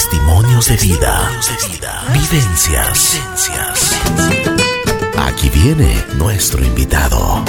Testimonios 0.00 0.66
de 0.66 0.76
vida. 0.78 1.30
Vivencias. 2.10 3.20
Aquí 5.18 5.50
viene 5.50 6.02
nuestro 6.16 6.64
invitado. 6.64 7.44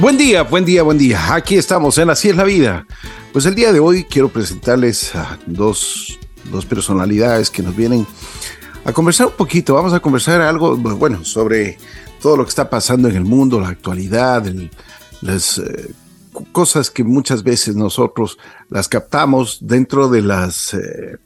Buen 0.00 0.16
día, 0.16 0.44
buen 0.44 0.64
día, 0.64 0.84
buen 0.84 0.96
día. 0.96 1.34
Aquí 1.34 1.56
estamos 1.56 1.98
en 1.98 2.08
Así 2.10 2.28
es 2.28 2.36
la 2.36 2.44
vida. 2.44 2.86
Pues 3.32 3.46
el 3.46 3.56
día 3.56 3.72
de 3.72 3.80
hoy 3.80 4.04
quiero 4.04 4.28
presentarles 4.28 5.12
a 5.16 5.40
dos, 5.46 6.20
dos 6.52 6.64
personalidades 6.64 7.50
que 7.50 7.64
nos 7.64 7.74
vienen 7.74 8.06
a 8.84 8.92
conversar 8.92 9.26
un 9.26 9.32
poquito. 9.32 9.74
Vamos 9.74 9.92
a 9.92 9.98
conversar 9.98 10.40
algo, 10.40 10.76
bueno, 10.76 11.24
sobre 11.24 11.78
todo 12.22 12.36
lo 12.36 12.44
que 12.44 12.50
está 12.50 12.70
pasando 12.70 13.08
en 13.08 13.16
el 13.16 13.24
mundo, 13.24 13.58
la 13.58 13.70
actualidad, 13.70 14.44
las 15.20 15.58
eh, 15.58 15.90
cosas 16.52 16.90
que 16.90 17.04
muchas 17.04 17.42
veces 17.42 17.76
nosotros 17.76 18.38
las 18.70 18.88
captamos 18.88 19.58
dentro 19.60 20.08
de 20.08 20.22
las, 20.22 20.74
eh, 20.74 21.16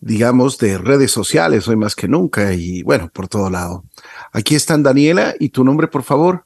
digamos, 0.00 0.58
de 0.58 0.78
redes 0.78 1.10
sociales 1.10 1.68
hoy 1.68 1.76
más 1.76 1.94
que 1.94 2.08
nunca 2.08 2.52
y 2.52 2.82
bueno, 2.82 3.10
por 3.12 3.28
todo 3.28 3.50
lado. 3.50 3.84
Aquí 4.32 4.54
están 4.54 4.82
Daniela 4.82 5.34
y 5.38 5.50
tu 5.50 5.64
nombre, 5.64 5.88
por 5.88 6.02
favor. 6.02 6.44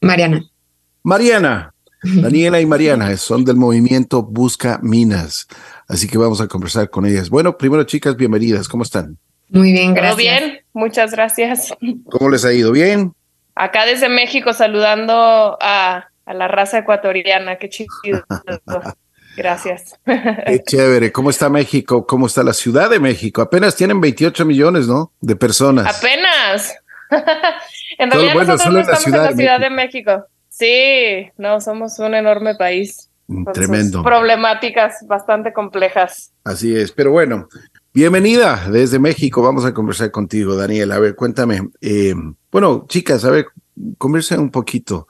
Mariana. 0.00 0.44
Mariana. 1.02 1.72
Daniela 2.02 2.60
y 2.60 2.66
Mariana 2.66 3.16
son 3.16 3.44
del 3.44 3.56
movimiento 3.56 4.22
Busca 4.22 4.78
Minas, 4.82 5.48
así 5.88 6.06
que 6.06 6.18
vamos 6.18 6.40
a 6.40 6.46
conversar 6.46 6.88
con 6.88 7.06
ellas. 7.06 7.30
Bueno, 7.30 7.56
primero 7.56 7.82
chicas, 7.84 8.16
bienvenidas, 8.16 8.68
¿cómo 8.68 8.82
están? 8.82 9.18
Muy 9.48 9.72
bien, 9.72 9.94
gracias. 9.94 10.16
Muy 10.16 10.24
bien, 10.24 10.60
muchas 10.72 11.12
gracias. 11.12 11.74
¿Cómo 12.10 12.30
les 12.30 12.44
ha 12.44 12.52
ido? 12.52 12.70
¿Bien? 12.72 13.12
Acá 13.54 13.86
desde 13.86 14.08
México 14.08 14.52
saludando 14.52 15.56
a, 15.60 16.08
la 16.34 16.48
raza 16.48 16.78
ecuatoriana, 16.78 17.56
qué 17.56 17.68
chido. 17.68 17.88
Gracias. 19.36 20.00
Qué 20.04 20.62
chévere. 20.66 21.12
¿Cómo 21.12 21.28
está 21.28 21.50
México? 21.50 22.06
¿Cómo 22.06 22.26
está 22.26 22.42
la 22.42 22.54
Ciudad 22.54 22.88
de 22.88 22.98
México? 22.98 23.42
Apenas 23.42 23.76
tienen 23.76 24.00
28 24.00 24.46
millones, 24.46 24.88
¿no? 24.88 25.12
De 25.20 25.36
personas. 25.36 25.98
Apenas. 25.98 26.74
en 27.98 28.10
realidad 28.10 28.34
nosotros 28.34 28.72
no 28.72 28.80
estamos 28.80 29.06
en 29.06 29.12
la 29.12 29.32
Ciudad 29.32 29.60
de 29.60 29.70
México. 29.70 30.24
Sí, 30.48 31.30
no, 31.36 31.60
somos 31.60 31.98
un 31.98 32.14
enorme 32.14 32.54
país. 32.54 33.10
Tremendo. 33.52 34.02
Problemáticas 34.02 35.04
bastante 35.06 35.52
complejas. 35.52 36.32
Así 36.44 36.74
es, 36.74 36.92
pero 36.92 37.10
bueno, 37.10 37.48
bienvenida 37.92 38.68
desde 38.70 38.98
México. 38.98 39.42
Vamos 39.42 39.64
a 39.64 39.74
conversar 39.74 40.10
contigo, 40.10 40.56
Daniel. 40.56 40.92
A 40.92 40.98
ver, 40.98 41.14
cuéntame. 41.14 41.60
Eh, 41.80 42.14
bueno, 42.50 42.86
chicas, 42.88 43.24
a 43.24 43.30
ver, 43.30 43.46
conversen 43.98 44.40
un 44.40 44.50
poquito. 44.50 45.08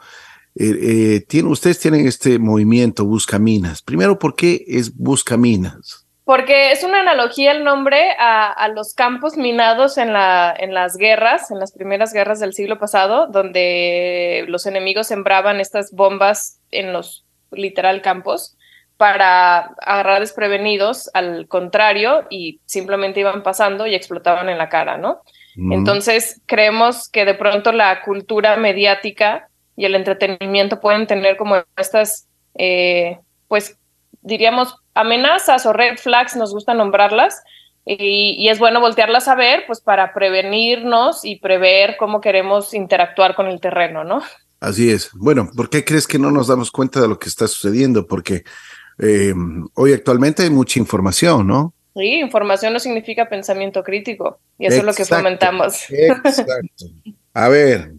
Eh, 0.59 1.25
eh 1.31 1.43
ustedes 1.43 1.79
tienen 1.79 2.07
este 2.07 2.39
movimiento 2.39 3.05
Busca 3.05 3.39
Minas. 3.39 3.83
Primero, 3.83 4.19
¿por 4.19 4.35
qué 4.35 4.65
es 4.67 4.97
Busca 4.97 5.37
Minas? 5.37 6.07
Porque 6.25 6.73
es 6.73 6.83
una 6.83 7.01
analogía 7.01 7.53
el 7.53 7.63
nombre 7.63 8.11
a, 8.19 8.69
los 8.75 8.95
campos 8.95 9.37
minados 9.37 9.97
en, 9.97 10.13
la, 10.13 10.53
en 10.59 10.75
las 10.75 10.97
guerras, 10.97 11.53
en 11.53 11.61
las 11.61 11.71
primeras 11.71 12.13
guerras 12.13 12.41
del 12.41 12.53
siglo 12.53 12.81
pasado, 12.81 13.29
donde 13.29 14.45
los 14.49 14.67
enemigos 14.67 15.07
sembraban 15.07 15.61
estas 15.61 15.93
bombas 15.93 16.59
en 16.73 16.93
los 16.93 17.25
literal 17.53 18.03
campos 18.03 18.57
para 18.97 19.59
agarrar 19.81 20.19
desprevenidos 20.19 21.11
al 21.15 21.47
contrario 21.47 22.27
y 22.29 22.61
simplemente 22.65 23.21
iban 23.21 23.45
pasando 23.45 23.87
y 23.87 23.95
explotaban 23.95 24.49
en 24.49 24.59
la 24.59 24.69
cara, 24.69 24.97
¿no? 24.97 25.23
Entonces, 25.71 26.43
creemos 26.45 27.09
que 27.09 27.25
de 27.25 27.35
pronto 27.35 27.73
la 27.73 28.03
cultura 28.03 28.57
mediática 28.57 29.49
y 29.77 29.85
el 29.85 29.95
entretenimiento 29.95 30.81
pueden 30.81 31.07
tener 31.07 31.37
como 31.37 31.57
estas, 31.77 32.27
eh, 32.55 33.19
pues, 33.49 33.79
diríamos, 34.23 34.77
amenazas 34.95 35.67
o 35.67 35.73
red 35.73 35.99
flags, 35.99 36.35
nos 36.37 36.53
gusta 36.53 36.75
nombrarlas, 36.75 37.43
y, 37.89 38.49
es 38.49 38.59
bueno 38.59 38.81
voltearlas 38.81 39.29
a 39.29 39.37
ver, 39.37 39.63
pues 39.67 39.81
para 39.81 40.13
prevenirnos 40.13 41.25
y 41.25 41.39
prever 41.39 41.97
cómo 41.97 42.21
queremos 42.21 42.75
interactuar 42.75 43.37
con 43.37 43.47
el 43.47 43.61
terreno, 43.61 44.03
¿no? 44.03 44.23
Así 44.59 44.91
es. 44.91 45.11
Bueno, 45.13 45.49
¿por 45.55 45.71
qué 45.71 45.85
crees 45.85 46.09
que 46.09 46.19
no 46.19 46.33
nos 46.33 46.49
damos 46.49 46.73
cuenta 46.73 47.01
de 47.01 47.07
lo 47.07 47.19
que 47.21 47.29
está 47.29 47.47
sucediendo? 47.47 48.09
Porque 48.09 48.43
eh, 48.99 49.33
hoy 49.75 49.93
actualmente 49.93 50.43
hay 50.43 50.51
mucha 50.51 50.81
información, 50.81 51.47
¿no? 51.47 51.75
Sí, 51.95 52.19
información 52.19 52.73
no 52.73 52.81
significa 52.81 53.29
pensamiento 53.29 53.85
crítico, 53.85 54.41
y 54.59 54.67
eso 54.67 54.79
es 54.79 54.85
lo 54.85 54.93
que 54.93 55.05
fomentamos. 55.05 55.89
Exacto. 55.91 56.87
A 57.33 57.49
ver, 57.49 57.93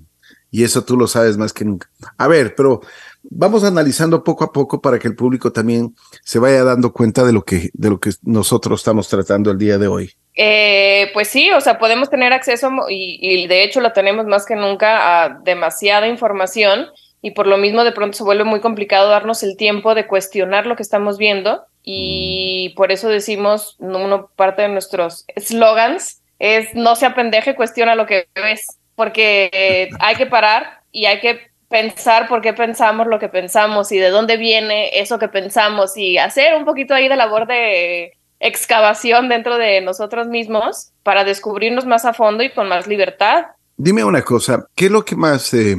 y 0.57 0.63
eso 0.63 0.83
tú 0.83 0.97
lo 0.97 1.05
sabes 1.05 1.37
más 1.37 1.53
que 1.53 1.63
nunca. 1.63 1.87
A 2.17 2.27
ver, 2.27 2.55
pero 2.55 2.81
vamos 3.21 3.63
analizando 3.63 4.23
poco 4.23 4.43
a 4.43 4.51
poco 4.51 4.81
para 4.81 4.97
que 4.97 5.07
el 5.07 5.15
público 5.15 5.51
también 5.51 5.95
se 6.23 6.39
vaya 6.39 6.63
dando 6.63 6.91
cuenta 6.93 7.23
de 7.23 7.31
lo 7.31 7.43
que, 7.43 7.69
de 7.73 7.89
lo 7.91 7.99
que 7.99 8.09
nosotros 8.23 8.79
estamos 8.79 9.07
tratando 9.07 9.51
el 9.51 9.59
día 9.59 9.77
de 9.77 9.87
hoy. 9.87 10.13
Eh, 10.33 11.11
pues 11.13 11.27
sí, 11.27 11.51
o 11.51 11.61
sea, 11.61 11.77
podemos 11.77 12.09
tener 12.09 12.33
acceso 12.33 12.71
y, 12.89 13.19
y, 13.21 13.45
de 13.45 13.63
hecho 13.63 13.81
lo 13.81 13.93
tenemos 13.93 14.25
más 14.25 14.47
que 14.47 14.55
nunca 14.55 15.25
a 15.25 15.29
demasiada 15.43 16.07
información 16.07 16.87
y 17.21 17.31
por 17.31 17.45
lo 17.45 17.59
mismo 17.59 17.83
de 17.83 17.91
pronto 17.91 18.17
se 18.17 18.23
vuelve 18.23 18.43
muy 18.43 18.59
complicado 18.59 19.09
darnos 19.09 19.43
el 19.43 19.57
tiempo 19.57 19.93
de 19.93 20.07
cuestionar 20.07 20.65
lo 20.65 20.75
que 20.75 20.81
estamos 20.81 21.19
viendo 21.19 21.65
y 21.83 22.73
por 22.75 22.91
eso 22.91 23.09
decimos, 23.09 23.75
uno 23.77 24.31
parte 24.35 24.63
de 24.63 24.69
nuestros 24.69 25.23
slogans 25.35 26.23
es 26.39 26.73
no 26.73 26.95
se 26.95 27.05
apendeje, 27.05 27.55
cuestiona 27.55 27.93
lo 27.93 28.07
que 28.07 28.27
ves, 28.33 28.79
porque 28.97 29.91
hay 29.99 30.15
que 30.15 30.25
parar 30.25 30.81
y 30.91 31.05
hay 31.05 31.19
que 31.19 31.51
pensar 31.69 32.27
por 32.27 32.41
qué 32.41 32.53
pensamos 32.53 33.05
lo 33.05 33.19
que 33.19 33.29
pensamos 33.29 33.91
y 33.91 33.97
de 33.99 34.09
dónde 34.09 34.37
viene 34.37 34.99
eso 34.99 35.19
que 35.19 35.27
pensamos 35.27 35.95
y 35.95 36.17
hacer 36.17 36.55
un 36.55 36.65
poquito 36.65 36.95
ahí 36.95 37.07
de 37.07 37.15
labor 37.15 37.45
de 37.45 38.13
excavación 38.39 39.29
dentro 39.29 39.57
de 39.57 39.81
nosotros 39.81 40.27
mismos 40.27 40.93
para 41.03 41.23
descubrirnos 41.23 41.85
más 41.85 42.05
a 42.05 42.13
fondo 42.13 42.43
y 42.43 42.51
con 42.51 42.67
más 42.67 42.87
libertad. 42.87 43.45
Dime 43.75 44.03
una 44.03 44.23
cosa, 44.23 44.65
¿qué 44.73 44.85
es 44.85 44.91
lo 44.91 45.05
que 45.05 45.15
más, 45.15 45.53
eh, 45.53 45.77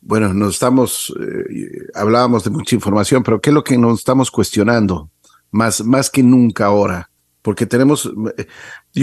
bueno, 0.00 0.34
nos 0.34 0.54
estamos, 0.54 1.14
eh, 1.20 1.86
hablábamos 1.94 2.42
de 2.42 2.50
mucha 2.50 2.74
información, 2.74 3.22
pero 3.22 3.40
qué 3.40 3.50
es 3.50 3.54
lo 3.54 3.62
que 3.62 3.78
nos 3.78 4.00
estamos 4.00 4.28
cuestionando 4.28 5.08
más, 5.52 5.84
más 5.84 6.10
que 6.10 6.24
nunca 6.24 6.64
ahora? 6.64 7.08
porque 7.48 7.64
tenemos, 7.64 8.12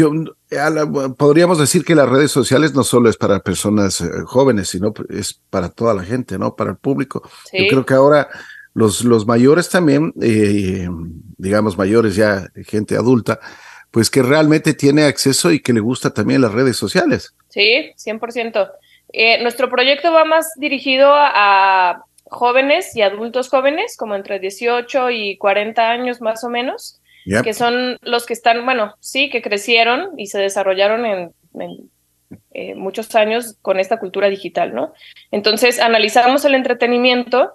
eh, 0.02 0.26
yo, 0.50 1.16
podríamos 1.16 1.60
decir 1.60 1.84
que 1.84 1.96
las 1.96 2.10
redes 2.10 2.32
sociales 2.32 2.74
no 2.74 2.84
solo 2.84 3.10
es 3.10 3.18
para 3.18 3.40
personas 3.40 4.02
eh, 4.02 4.08
jóvenes, 4.26 4.70
sino 4.70 4.94
es 5.10 5.42
para 5.50 5.70
toda 5.70 5.94
la 5.94 6.04
gente, 6.04 6.38
¿no? 6.38 6.56
Para 6.56 6.72
el 6.72 6.78
público. 6.78 7.28
Yo 7.54 7.68
creo 7.68 7.86
que 7.86 7.94
ahora 7.94 8.30
los, 8.74 9.04
los 9.04 9.26
mayores 9.26 9.70
también, 9.70 10.14
eh, 10.22 10.88
digamos 11.38 11.78
mayores 11.78 12.16
ya, 12.16 12.48
gente 12.66 12.96
adulta, 12.96 13.40
pues 13.92 14.10
que 14.10 14.22
realmente 14.22 14.74
tiene 14.74 15.04
acceso 15.04 15.52
y 15.52 15.62
que 15.62 15.74
le 15.74 15.80
gusta 15.80 16.14
también 16.14 16.42
las 16.42 16.52
redes 16.52 16.76
sociales. 16.76 17.34
Sí, 17.50 17.94
100%. 17.98 18.72
nuestro 19.42 19.70
proyecto 19.70 20.12
va 20.12 20.26
más 20.26 20.52
dirigido 20.58 21.12
a 21.14 22.04
jóvenes 22.26 22.96
y 22.96 23.02
adultos 23.02 23.50
jóvenes, 23.50 23.96
como 23.98 24.16
entre 24.16 24.40
18 24.40 25.12
y 25.12 25.38
40 25.38 25.90
años 25.90 26.22
más 26.22 26.44
o 26.44 26.50
menos 26.50 27.00
que 27.44 27.54
son 27.54 27.98
los 28.02 28.26
que 28.26 28.34
están, 28.34 28.64
bueno, 28.66 28.96
sí, 29.00 29.30
que 29.30 29.42
crecieron 29.42 30.12
y 30.18 30.28
se 30.28 30.40
desarrollaron 30.40 31.06
en, 31.06 31.32
eh, 32.52 32.76
muchos 32.76 33.14
años 33.16 33.56
con 33.62 33.80
esta 33.80 33.98
cultura 33.98 34.30
digital, 34.30 34.74
¿no? 34.74 34.94
Entonces, 35.32 35.80
analizamos 35.80 36.46
el 36.46 36.56
entretenimiento 36.56 37.52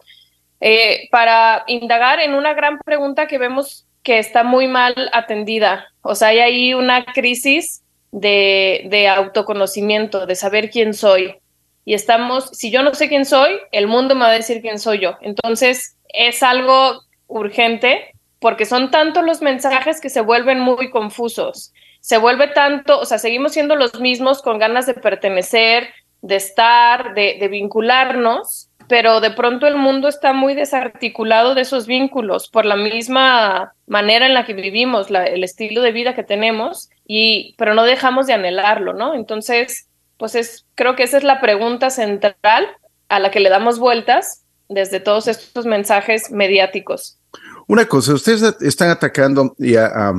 eh, 0.60 1.08
para 1.10 1.64
indagar 1.66 2.20
en 2.20 2.34
una 2.34 2.54
gran 2.54 2.78
pregunta 2.78 3.26
que 3.26 3.38
vemos 3.38 3.86
que 4.02 4.18
está 4.18 4.42
muy 4.42 4.66
mal 4.66 4.94
atendida. 5.12 5.86
O 6.02 6.14
sea, 6.14 6.28
hay 6.28 6.38
ahí 6.38 6.74
una 6.74 7.04
crisis 7.04 7.82
de, 8.12 8.86
de 8.86 9.08
autoconocimiento, 9.08 10.26
de 10.26 10.34
saber 10.34 10.70
quién 10.70 10.94
soy. 10.94 11.36
Y 11.84 11.94
estamos, 11.94 12.50
si 12.52 12.70
yo 12.70 12.82
no 12.82 12.94
sé 12.94 13.08
quién 13.08 13.24
soy, 13.24 13.52
el 13.72 13.86
mundo 13.86 14.14
me 14.14 14.22
va 14.22 14.30
a 14.30 14.34
decir 14.34 14.60
quién 14.62 14.78
soy 14.78 15.00
yo. 15.00 15.16
Entonces, 15.20 15.96
es 16.08 16.42
algo 16.42 17.02
urgente 17.26 18.14
porque 18.40 18.66
son 18.66 18.90
tantos 18.90 19.24
los 19.24 19.42
mensajes 19.42 20.00
que 20.00 20.08
se 20.08 20.22
vuelven 20.22 20.58
muy 20.58 20.90
confusos. 20.90 21.72
Se 22.00 22.18
vuelve 22.18 22.48
tanto, 22.48 22.98
o 22.98 23.04
sea, 23.04 23.18
seguimos 23.18 23.52
siendo 23.52 23.76
los 23.76 24.00
mismos 24.00 24.42
con 24.42 24.58
ganas 24.58 24.86
de 24.86 24.94
pertenecer, 24.94 25.90
de 26.22 26.36
estar, 26.36 27.14
de, 27.14 27.48
vincularnos, 27.48 28.70
pero 28.88 29.20
de 29.20 29.30
pronto 29.30 29.66
el 29.66 29.76
mundo 29.76 30.08
está 30.08 30.32
muy 30.32 30.54
desarticulado 30.54 31.54
de 31.54 31.60
esos 31.60 31.86
vínculos 31.86 32.48
por 32.48 32.64
la 32.64 32.76
misma 32.76 33.74
manera 33.86 34.26
en 34.26 34.34
la 34.34 34.44
que 34.46 34.54
vivimos, 34.54 35.08
el 35.10 35.44
estilo 35.44 35.82
de 35.82 35.92
vida 35.92 36.14
que 36.14 36.24
tenemos, 36.24 36.88
y, 37.06 37.54
pero 37.58 37.74
no 37.74 37.84
dejamos 37.84 38.26
de 38.26 38.32
anhelarlo, 38.32 38.94
¿no? 38.94 39.14
Entonces, 39.14 39.88
pues 40.16 40.34
es, 40.34 40.66
creo 40.74 40.96
que 40.96 41.02
esa 41.02 41.18
es 41.18 41.24
la 41.24 41.40
pregunta 41.40 41.90
central 41.90 42.68
a 43.08 43.18
la 43.18 43.30
que 43.30 43.40
le 43.40 43.50
damos 43.50 43.78
vueltas 43.78 44.44
desde 44.68 45.00
todos 45.00 45.28
estos 45.28 45.66
mensajes 45.66 46.30
mediáticos. 46.30 47.19
Una 47.70 47.86
cosa, 47.86 48.14
ustedes 48.14 48.56
están 48.62 48.90
atacando 48.90 49.54
ya, 49.56 50.12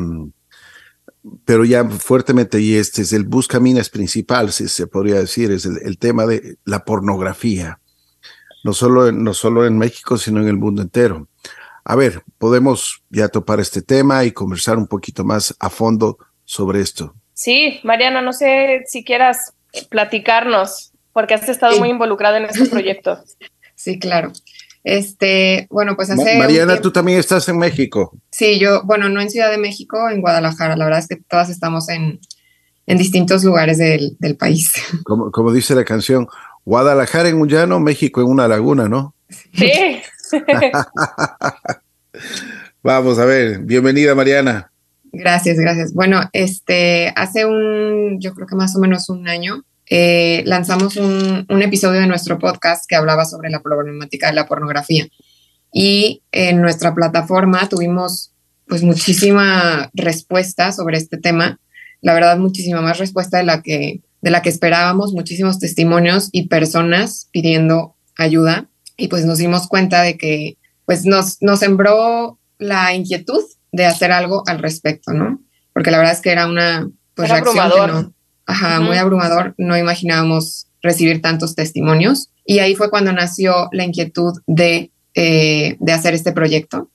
pero 1.44 1.66
ya 1.66 1.84
fuertemente, 1.84 2.62
y 2.62 2.78
este 2.78 3.02
es 3.02 3.12
el 3.12 3.26
buscaminas 3.26 3.90
principal, 3.90 4.54
si 4.54 4.70
se 4.70 4.88
podría 4.88 5.16
decir, 5.16 5.52
es 5.52 5.66
el, 5.66 5.98
tema 5.98 6.26
de 6.26 6.56
la 6.64 6.86
pornografía, 6.86 7.82
no 8.64 8.72
solo, 8.72 9.12
no 9.12 9.34
solo 9.34 9.66
en 9.66 9.78
México, 9.78 10.18
sino 10.18 10.40
en 10.40 10.48
el 10.48 10.56
mundo 10.56 10.82
entero. 10.82 11.28
a 11.84 11.98
ver, 11.98 12.24
podemos 12.38 13.04
ya 13.10 13.28
topar 13.28 13.60
este 13.60 13.82
tema 13.82 14.24
y 14.24 14.32
conversar 14.32 14.78
un 14.78 14.88
poquito 14.88 15.26
más 15.26 15.54
a 15.60 15.70
fondo 15.70 16.20
sobre 16.46 16.80
esto. 16.80 17.16
Sí, 17.34 17.82
Mariana, 17.84 18.22
no 18.22 18.32
sé 18.32 18.84
si 18.88 19.04
quieras 19.04 19.52
platicarnos, 19.90 20.94
porque 21.12 21.34
has 21.34 21.50
estado 21.50 21.78
muy 21.80 21.90
involucrada 21.90 22.38
en 22.38 22.46
este 22.46 22.70
proyecto. 22.70 23.22
Sí, 23.76 24.00
claro. 24.00 24.32
Este, 24.84 25.68
bueno, 25.70 25.96
pues 25.96 26.10
hace. 26.10 26.38
Mariana, 26.38 26.82
tú 26.82 26.92
también 26.92 27.20
estás 27.20 27.48
en 27.50 27.58
México. 27.58 28.18
Sí, 28.32 28.60
yo, 28.60 28.84
bueno, 28.84 29.10
no 29.10 29.22
en 29.22 29.30
Ciudad 29.30 29.52
de 29.52 29.58
México, 29.58 30.10
en 30.10 30.22
Guadalajara. 30.22 30.76
La 30.76 30.86
verdad 30.86 31.00
es 31.00 31.08
que 31.08 31.18
todas 31.18 31.50
estamos 31.50 31.90
en, 31.90 32.20
en 32.88 32.98
distintos 32.98 33.44
lugares 33.44 33.78
del, 33.78 34.18
del 34.20 34.38
país. 34.38 34.72
Como, 35.04 35.32
como 35.32 35.52
dice 35.52 35.76
la 35.76 35.86
canción, 35.86 36.28
Guadalajara 36.66 37.30
en 37.30 37.40
un 37.40 37.48
llano, 37.48 37.80
México 37.80 38.22
en 38.22 38.28
una 38.28 38.48
laguna, 38.48 38.88
¿no? 38.88 39.16
Sí. 39.54 40.02
Vamos 42.84 43.20
a 43.20 43.26
ver, 43.26 43.60
bienvenida 43.60 44.16
Mariana. 44.16 44.72
Gracias, 45.12 45.58
gracias. 45.58 45.94
Bueno, 45.94 46.22
este, 46.34 47.14
hace 47.16 47.46
un, 47.46 48.20
yo 48.20 48.34
creo 48.34 48.48
que 48.48 48.56
más 48.56 48.76
o 48.76 48.80
menos 48.80 49.10
un 49.10 49.28
año, 49.28 49.64
eh, 49.94 50.42
lanzamos 50.46 50.96
un, 50.96 51.46
un, 51.50 51.62
episodio 51.62 52.00
de 52.00 52.08
nuestro 52.08 52.40
podcast 52.40 52.86
que 52.88 52.96
hablaba 52.96 53.26
sobre 53.26 53.50
la 53.50 53.62
problemática 53.62 54.28
de 54.28 54.34
la 54.34 54.48
pornografía. 54.48 55.06
Y 55.74 56.24
en 56.32 56.62
nuestra 56.62 56.96
plataforma 56.96 57.68
tuvimos 57.68 58.32
pues 58.68 58.84
muchísima 58.84 59.92
respuesta 59.94 60.72
sobre 60.72 60.98
este 60.98 61.18
tema. 61.18 61.60
La 62.00 62.14
verdad, 62.14 62.38
muchísima 62.38 62.80
más 62.80 63.00
respuesta 63.00 63.40
de 63.40 63.44
la 63.44 63.62
que, 63.62 64.00
de 64.22 64.32
la 64.32 64.42
que 64.42 64.48
esperábamos, 64.48 65.12
muchísimos 65.12 65.60
testimonios 65.60 66.30
y 66.32 66.48
personas 66.48 67.28
pidiendo 67.34 67.98
ayuda. 68.16 68.70
Y 68.96 69.10
pues 69.10 69.26
nos 69.26 69.40
dimos 69.40 69.68
cuenta 69.68 70.04
de 70.04 70.18
que 70.18 70.58
pues 70.86 71.04
nos, 71.04 71.42
nos 71.42 71.60
sembró 71.60 72.40
la 72.60 72.94
inquietud 72.94 73.44
de 73.74 73.88
hacer 73.88 74.14
algo 74.14 74.44
al 74.48 74.60
respecto, 74.60 75.12
¿no? 75.12 75.42
Porque 75.74 75.92
la 75.92 75.98
verdad 75.98 76.14
es 76.14 76.22
que 76.22 76.32
era 76.32 76.48
una 76.48 76.90
pues, 77.14 77.30
reacción 77.30 77.70
que 77.70 77.88
no, 77.92 78.14
ajá, 78.52 78.80
muy 78.82 78.98
abrumador, 78.98 79.56
no 79.58 79.78
imaginábamos 79.78 80.68
recibir 80.82 81.22
tantos 81.22 81.56
testimonios. 81.56 82.30
Y 82.46 82.60
ahí 82.60 82.76
fue 82.76 82.90
cuando 82.90 83.14
nació 83.14 83.70
la 83.72 83.86
inquietud 83.86 84.34
de, 84.48 84.92
eh, 85.14 85.78
de 85.80 85.92
hacer 85.94 86.14
este 86.14 86.34
proyecto, 86.34 86.90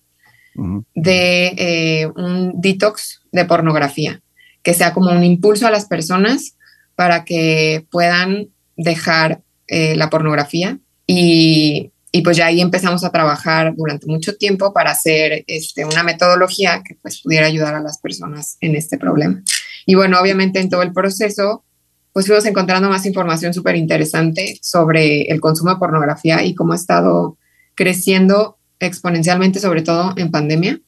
de 0.94 1.52
eh, 1.56 2.06
un 2.16 2.60
detox 2.60 3.20
de 3.30 3.44
pornografía, 3.44 4.22
que 4.62 4.74
sea 4.74 4.94
como 4.94 5.10
un 5.10 5.22
impulso 5.22 5.66
a 5.66 5.70
las 5.70 5.84
personas 5.84 6.56
para 6.94 7.24
que 7.24 7.86
puedan 7.90 8.48
dejar 8.76 9.42
eh, 9.68 9.96
la 9.96 10.08
pornografía 10.08 10.78
y 11.06 11.92
y 12.16 12.22
pues 12.22 12.38
ya 12.38 12.46
ahí 12.46 12.62
empezamos 12.62 13.04
a 13.04 13.10
trabajar 13.10 13.74
durante 13.76 14.06
mucho 14.06 14.36
tiempo 14.36 14.72
para 14.72 14.92
hacer 14.92 15.44
este, 15.46 15.84
una 15.84 16.02
metodología 16.02 16.82
que 16.82 16.94
pues 16.94 17.20
pudiera 17.20 17.46
ayudar 17.46 17.74
a 17.74 17.82
las 17.82 17.98
personas 17.98 18.56
en 18.62 18.74
este 18.74 18.96
problema. 18.96 19.42
Y 19.86 19.94
bueno, 19.94 20.20
obviamente 20.20 20.60
en 20.60 20.68
todo 20.68 20.82
el 20.82 20.92
proceso, 20.92 21.64
pues 22.12 22.26
fuimos 22.26 22.44
encontrando 22.44 22.90
más 22.90 23.06
información 23.06 23.54
súper 23.54 23.76
interesante 23.76 24.58
sobre 24.60 25.22
el 25.22 25.40
consumo 25.40 25.70
de 25.70 25.78
pornografía 25.78 26.44
y 26.44 26.54
cómo 26.54 26.74
ha 26.74 26.76
estado 26.76 27.38
creciendo 27.74 28.58
exponencialmente, 28.78 29.60
sobre 29.60 29.82
todo 29.82 30.12
en 30.16 30.30
pandemia, 30.30 30.80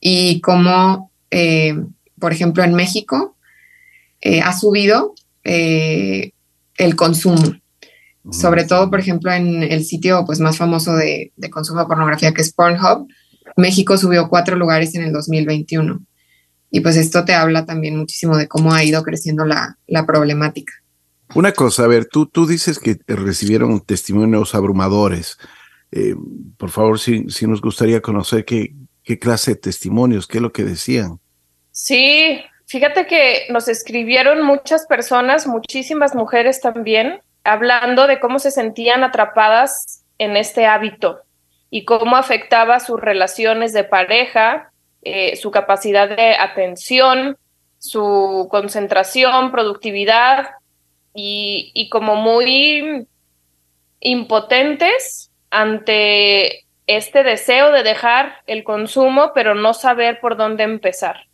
y 0.00 0.40
cómo, 0.40 1.10
eh, 1.30 1.74
por 2.18 2.32
ejemplo, 2.32 2.62
en 2.62 2.74
México 2.74 3.36
eh, 4.20 4.40
ha 4.42 4.52
subido 4.52 5.14
eh, 5.44 6.32
el 6.76 6.96
consumo 6.96 7.62
sobre 8.30 8.64
todo, 8.64 8.88
por 8.88 9.00
ejemplo, 9.00 9.32
en 9.32 9.62
el 9.62 9.84
sitio 9.84 10.24
pues, 10.24 10.38
más 10.38 10.56
famoso 10.56 10.94
de, 10.94 11.32
consumo 11.50 11.80
de 11.80 11.86
pornografía 11.86 12.32
que 12.32 12.42
es 12.42 12.52
Pornhub, 12.52 13.08
México 13.56 13.98
subió 13.98 14.28
cuatro 14.28 14.56
lugares 14.56 14.94
en 14.94 15.02
el 15.02 15.12
2021. 15.12 16.00
Y 16.74 16.80
pues 16.80 16.96
esto 16.96 17.26
te 17.26 17.34
habla 17.34 17.66
también 17.66 17.98
muchísimo 17.98 18.34
de 18.36 18.48
cómo 18.48 18.72
ha 18.72 18.82
ido 18.82 19.02
creciendo 19.02 19.44
la, 19.44 19.76
problemática. 20.06 20.72
Una 21.34 21.52
cosa, 21.52 21.84
a 21.84 21.86
ver, 21.86 22.06
tú, 22.06 22.26
tú 22.26 22.46
dices 22.46 22.78
que 22.78 22.98
recibieron 23.06 23.78
testimonios 23.82 24.54
abrumadores. 24.54 25.38
Eh, 25.90 26.14
por 26.56 26.70
favor, 26.70 26.98
si, 26.98 27.28
si 27.28 27.46
nos 27.46 27.60
gustaría 27.60 28.00
conocer 28.00 28.46
qué, 28.46 28.74
qué 29.04 29.18
clase 29.18 29.52
de 29.52 29.60
testimonios, 29.60 30.26
qué 30.26 30.38
es 30.38 30.42
lo 30.42 30.50
que 30.50 30.64
decían. 30.64 31.20
Sí, 31.72 32.40
fíjate 32.66 33.06
que 33.06 33.46
nos 33.50 33.68
escribieron 33.68 34.42
muchas 34.42 34.86
personas, 34.86 35.46
muchísimas 35.46 36.14
mujeres 36.14 36.62
también, 36.62 37.20
hablando 37.44 38.06
de 38.06 38.18
cómo 38.18 38.38
se 38.38 38.50
sentían 38.50 39.04
atrapadas 39.04 40.04
en 40.16 40.38
este 40.38 40.64
hábito 40.64 41.20
y 41.68 41.84
cómo 41.84 42.16
afectaba 42.16 42.80
sus 42.80 42.98
relaciones 42.98 43.74
de 43.74 43.84
pareja, 43.84 44.71
eh, 45.02 45.36
su 45.36 45.50
capacidad 45.50 46.08
de 46.08 46.36
atención, 46.36 47.36
su 47.78 48.48
concentración, 48.50 49.50
productividad 49.50 50.50
y, 51.14 51.72
y 51.74 51.88
como 51.88 52.16
muy 52.16 53.06
impotentes 54.00 55.30
ante 55.50 56.64
este 56.86 57.22
deseo 57.22 57.72
de 57.72 57.82
dejar 57.82 58.36
el 58.46 58.64
consumo, 58.64 59.32
pero 59.34 59.54
no 59.54 59.74
saber 59.74 60.20
por 60.20 60.36
dónde 60.36 60.64
empezar. 60.64 61.26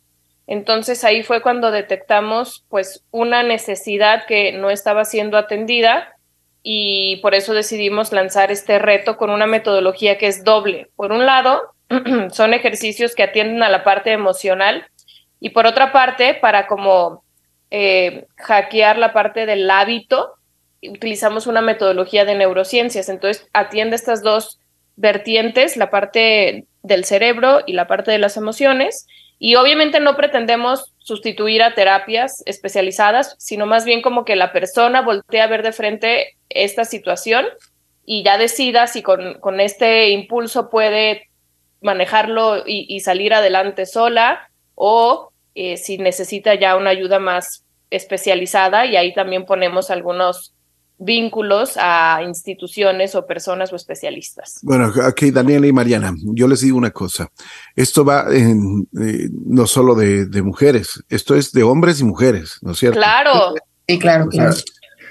Entonces 0.47 1.03
ahí 1.03 1.21
fue 1.21 1.41
cuando 1.41 1.69
detectamos 1.69 2.65
pues 2.69 3.03
una 3.11 3.43
necesidad 3.43 4.25
que 4.25 4.51
no 4.51 4.71
estaba 4.71 5.05
siendo 5.05 5.37
atendida 5.37 6.15
y 6.63 7.17
por 7.17 7.35
eso 7.35 7.53
decidimos 7.53 8.11
lanzar 8.11 8.51
este 8.51 8.79
reto 8.79 9.17
con 9.17 9.29
una 9.29 9.47
metodología 9.47 10.17
que 10.17 10.27
es 10.27 10.43
doble. 10.43 10.89
Por 10.95 11.11
un 11.11 11.25
lado, 11.25 11.73
son 12.31 12.53
ejercicios 12.53 13.15
que 13.15 13.23
atienden 13.23 13.63
a 13.63 13.69
la 13.69 13.83
parte 13.83 14.11
emocional 14.11 14.85
y 15.39 15.51
por 15.51 15.65
otra 15.65 15.91
parte, 15.91 16.33
para 16.35 16.67
como 16.67 17.23
eh, 17.71 18.27
hackear 18.37 18.97
la 18.97 19.13
parte 19.13 19.45
del 19.45 19.69
hábito, 19.69 20.33
utilizamos 20.81 21.47
una 21.47 21.61
metodología 21.61 22.25
de 22.25 22.35
neurociencias. 22.35 23.09
Entonces, 23.09 23.47
atiende 23.53 23.95
estas 23.95 24.21
dos 24.21 24.59
vertientes, 24.95 25.77
la 25.77 25.89
parte 25.89 26.65
del 26.83 27.05
cerebro 27.05 27.61
y 27.65 27.73
la 27.73 27.87
parte 27.87 28.11
de 28.11 28.19
las 28.19 28.37
emociones 28.37 29.07
y 29.39 29.55
obviamente 29.55 30.01
no 30.01 30.17
pretendemos 30.17 30.93
sustituir 30.99 31.63
a 31.63 31.73
terapias 31.73 32.43
especializadas, 32.45 33.35
sino 33.39 33.65
más 33.65 33.85
bien 33.85 34.01
como 34.01 34.25
que 34.25 34.35
la 34.35 34.51
persona 34.51 35.01
voltee 35.01 35.41
a 35.41 35.47
ver 35.47 35.63
de 35.63 35.71
frente 35.71 36.37
esta 36.49 36.83
situación 36.83 37.45
y 38.05 38.23
ya 38.23 38.37
decida 38.37 38.87
si 38.87 39.01
con, 39.01 39.39
con 39.39 39.61
este 39.61 40.09
impulso 40.09 40.69
puede 40.69 41.29
manejarlo 41.81 42.63
y, 42.65 42.99
salir 42.99 43.33
adelante 43.33 43.85
sola 43.85 44.49
o 44.75 45.31
eh, 45.55 45.77
si 45.77 45.97
necesita 45.97 46.55
ya 46.55 46.75
una 46.75 46.89
ayuda 46.89 47.19
más 47.19 47.63
especializada 47.89 48.85
y 48.85 48.97
ahí 48.97 49.13
también 49.13 49.45
ponemos 49.45 49.89
algunos 49.89 50.53
vínculos 50.99 51.77
a 51.77 52.21
instituciones 52.27 53.15
o 53.15 53.25
personas 53.25 53.71
o 53.71 53.75
especialistas. 53.75 54.59
Bueno, 54.61 54.91
aquí 55.03 55.31
Daniela 55.31 55.65
y 55.65 55.71
Mariana, 55.71 56.13
yo 56.21 56.47
les 56.47 56.61
digo 56.61 56.77
una 56.77 56.91
cosa, 56.91 57.31
esto 57.75 58.03
va 58.03 58.25
en, 58.29 58.87
eh, 59.01 59.29
no 59.45 59.65
solo 59.65 59.95
de, 59.95 60.41
mujeres, 60.41 61.03
esto 61.09 61.35
es 61.35 61.51
de 61.53 61.63
hombres 61.63 62.01
y 62.01 62.03
mujeres, 62.03 62.59
¿no 62.61 62.71
es 62.71 62.79
cierto? 62.79 62.99
Claro. 62.99 63.55
Sí, 63.87 63.97
claro, 63.97 64.27
claro. 64.27 64.55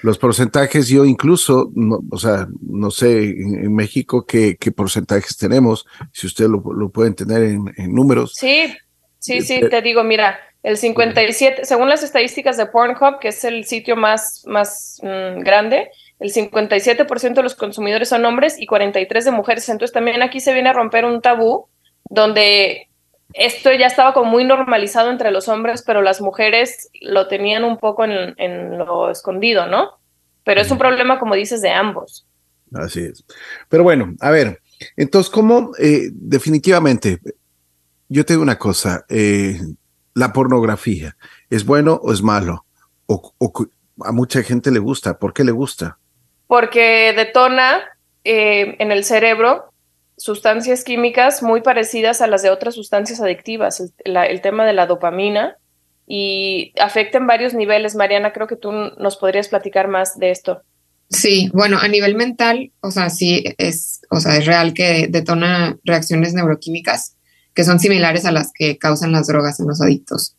los 0.02 0.18
porcentajes, 0.18 0.88
yo 0.88 1.04
incluso, 1.04 1.73
o 2.11 2.18
sea, 2.18 2.47
no 2.61 2.90
sé 2.90 3.30
en, 3.30 3.75
México 3.75 4.25
qué, 4.25 4.57
qué, 4.57 4.71
porcentajes 4.71 5.37
tenemos, 5.37 5.85
si 6.12 6.26
ustedes 6.28 6.50
lo, 6.50 6.62
lo 6.73 6.90
pueden 6.90 7.14
tener 7.14 7.42
en, 7.42 7.73
en 7.76 7.92
números. 7.92 8.35
Sí, 8.37 8.73
sí, 9.18 9.40
sí, 9.40 9.61
te 9.68 9.83
digo, 9.83 10.04
mira, 10.04 10.38
el 10.68 10.76
57, 10.76 11.64
según 11.64 11.88
las 11.88 12.02
estadísticas 12.02 12.58
de 12.58 12.66
Pornhub, 12.66 13.20
que 13.20 13.28
es 13.28 13.42
el 13.44 13.64
sitio 13.64 13.96
más, 13.96 14.42
más 14.46 15.00
mm, 15.02 15.40
grande, 15.40 15.90
el 16.18 16.30
57% 16.30 17.34
de 17.34 17.42
los 17.42 17.54
consumidores 17.54 18.10
son 18.10 18.26
hombres 18.26 18.56
y 18.58 18.66
43% 18.66 19.25
de 19.25 19.30
mujeres. 19.30 19.66
Entonces 19.70 19.94
también 19.94 20.20
aquí 20.20 20.40
se 20.40 20.52
viene 20.52 20.68
a 20.68 20.75
romper 20.75 21.06
un 21.06 21.22
tabú 21.22 21.68
donde 22.10 22.90
esto 23.32 23.72
ya 23.72 23.87
estaba 23.87 24.12
como 24.12 24.30
muy 24.30 24.44
normalizado 24.44 25.10
entre 25.10 25.30
los 25.30 25.48
hombres, 25.48 25.82
pero 25.87 26.02
las 26.02 26.20
mujeres 26.20 26.90
lo 27.00 27.28
tenían 27.28 27.64
un 27.64 27.78
poco 27.78 28.04
en, 28.04 28.34
en 28.37 28.76
lo 28.76 29.10
escondido, 29.10 29.66
¿no? 29.66 29.92
Pero 30.44 30.60
es 30.60 30.70
un 30.70 30.76
problema, 30.76 31.18
como 31.18 31.34
dices, 31.34 31.62
de 31.62 31.70
ambos. 31.70 32.26
Así 32.75 33.00
es. 33.00 33.25
Pero 33.70 33.84
bueno, 33.84 34.14
a 34.20 34.30
ver, 34.30 34.60
entonces, 34.98 35.30
¿cómo 35.30 35.70
eh, 35.78 36.10
definitivamente? 36.12 37.20
Yo 38.10 38.26
tengo 38.26 38.42
una 38.42 38.58
cosa, 38.58 39.06
eh, 39.08 39.58
la 40.18 40.32
pornografía? 40.32 41.16
¿Es 41.48 41.64
bueno 41.64 42.00
o 42.02 42.12
es 42.12 42.22
malo? 42.22 42.66
O, 43.06 43.32
a 44.04 44.12
mucha 44.12 44.42
gente 44.42 44.70
le 44.70 44.80
gusta. 44.80 45.18
¿Por 45.18 45.32
qué 45.32 45.44
le 45.44 45.52
gusta? 45.52 45.98
Porque 46.46 47.12
detona 47.16 47.80
eh, 48.25 48.76
en 48.78 48.92
el 48.92 49.04
cerebro 49.04 49.72
sustancias 50.16 50.82
químicas 50.82 51.42
muy 51.42 51.62
parecidas 51.62 52.20
a 52.20 52.26
las 52.26 52.42
de 52.42 52.50
otras 52.50 52.75
sustancias 52.75 53.20
adictivas, 53.20 53.92
el, 54.04 54.40
tema 54.40 54.66
de 54.66 54.72
la 54.72 54.87
dopamina, 54.87 55.56
y 56.06 56.72
afecta 56.80 57.18
en 57.18 57.28
varios 57.28 57.54
niveles. 57.54 57.94
Mariana, 57.94 58.32
creo 58.32 58.48
que 58.48 58.56
tú 58.56 58.72
nos 58.72 59.16
podrías 59.16 59.48
platicar 59.48 59.87
más 59.87 60.18
de 60.18 60.30
esto. 60.30 60.62
Sí, 61.10 61.50
bueno, 61.54 61.78
a 61.80 61.87
nivel 61.87 62.16
mental, 62.16 62.72
o 62.80 62.90
sea, 62.90 63.08
sí 63.08 63.44
es, 63.56 64.02
o 64.10 64.18
sea, 64.18 64.37
es 64.37 64.46
real 64.46 64.75
que 64.75 65.06
detona 65.08 65.78
reacciones 65.84 66.34
neuroquímicas 66.34 67.17
que 67.58 67.64
son 67.64 67.80
similares 67.80 68.24
a 68.24 68.30
las 68.30 68.52
que 68.54 68.78
causan 68.78 69.10
las 69.10 69.26
drogas 69.26 69.58
en 69.58 69.66
los 69.66 69.80
adictos. 69.80 70.36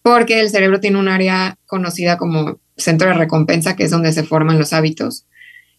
Porque 0.00 0.40
el 0.40 0.48
cerebro 0.48 0.80
tiene 0.80 0.98
un 0.98 1.06
área 1.06 1.58
conocida 1.66 2.16
como 2.16 2.60
centro 2.78 3.08
de 3.08 3.12
recompensa, 3.12 3.76
que 3.76 3.84
es 3.84 3.90
donde 3.90 4.10
se 4.10 4.22
forman 4.22 4.58
los 4.58 4.72
hábitos. 4.72 5.26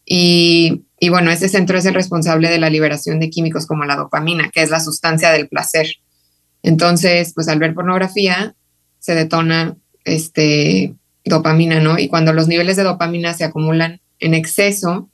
Y, 0.05 0.83
y 0.99 1.09
bueno, 1.09 1.31
ese 1.31 1.49
centro 1.49 1.79
es 1.79 1.85
el 1.85 1.95
responsable 1.95 2.51
de 2.51 2.59
la 2.59 2.69
liberación 2.69 3.19
de 3.19 3.31
químicos 3.31 3.65
como 3.65 3.85
la 3.85 3.95
dopamina, 3.95 4.51
que 4.53 4.61
es 4.61 4.69
la 4.69 4.79
sustancia 4.79 5.31
del 5.31 5.47
placer. 5.47 5.87
Entonces, 6.61 7.33
pues 7.33 7.47
al 7.47 7.57
ver 7.57 7.73
pornografía, 7.73 8.53
se 8.99 9.15
detona 9.15 9.77
este, 10.03 10.93
dopamina, 11.25 11.79
¿no? 11.79 11.97
Y 11.97 12.07
cuando 12.07 12.33
los 12.33 12.47
niveles 12.47 12.77
de 12.77 12.83
dopamina 12.83 13.33
se 13.33 13.45
acumulan 13.45 13.99
en 14.19 14.35
exceso, 14.35 15.09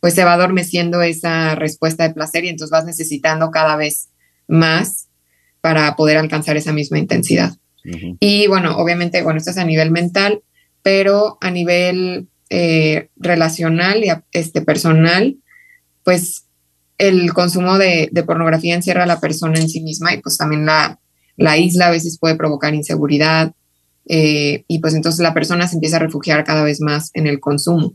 pues 0.00 0.14
se 0.14 0.24
va 0.24 0.32
adormeciendo 0.32 1.02
esa 1.02 1.56
respuesta 1.56 2.08
de 2.08 2.14
placer 2.14 2.46
y 2.46 2.48
entonces 2.48 2.70
vas 2.70 2.86
necesitando 2.86 3.50
cada 3.50 3.76
vez 3.76 4.08
más 4.48 5.08
para 5.60 5.96
poder 5.96 6.18
alcanzar 6.18 6.56
esa 6.56 6.72
misma 6.72 6.98
intensidad. 6.98 7.56
Y 8.18 8.46
bueno, 8.46 8.76
obviamente, 8.78 9.22
bueno, 9.22 9.38
esto 9.38 9.50
es 9.50 9.58
a 9.58 9.64
nivel 9.64 9.90
mental, 9.90 10.42
pero 10.82 11.36
a 11.40 11.50
nivel 11.50 12.28
eh, 12.48 13.08
relacional 13.16 14.04
y 14.04 14.08
este, 14.32 14.62
personal, 14.62 15.36
pues 16.02 16.44
el 16.98 17.32
consumo 17.32 17.78
de, 17.78 18.10
pornografía 18.26 18.74
encierra 18.74 19.02
a 19.04 19.06
la 19.06 19.20
persona 19.20 19.58
en 19.58 19.68
sí 19.68 19.80
misma 19.80 20.14
y 20.14 20.20
pues 20.20 20.38
también 20.38 20.64
la, 20.64 20.98
la 21.36 21.58
isla 21.58 21.88
a 21.88 21.90
veces 21.90 22.18
puede 22.18 22.36
provocar 22.36 22.74
inseguridad 22.74 23.52
eh, 24.06 24.64
y 24.68 24.78
pues 24.78 24.94
entonces 24.94 25.20
la 25.20 25.34
persona 25.34 25.66
se 25.66 25.76
empieza 25.76 25.96
a 25.96 26.00
refugiar 26.00 26.44
cada 26.44 26.62
vez 26.62 26.80
más 26.80 27.10
en 27.14 27.26
el 27.26 27.40
consumo. 27.40 27.94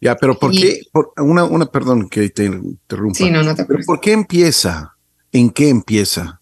Ya, 0.00 0.14
pero 0.16 0.38
¿por 0.38 0.52
qué? 0.52 0.80
una, 1.16 1.44
una, 1.44 1.66
perdón 1.66 2.08
que 2.08 2.28
te 2.30 2.44
interrumpa. 2.44 3.18
Sí, 3.18 3.30
no, 3.30 3.42
no 3.42 3.54
te 3.54 3.64
pero 3.64 3.80
¿Por 3.84 4.00
qué 4.00 4.12
empieza? 4.12 4.94
¿En 5.32 5.50
qué 5.50 5.68
empieza? 5.68 6.40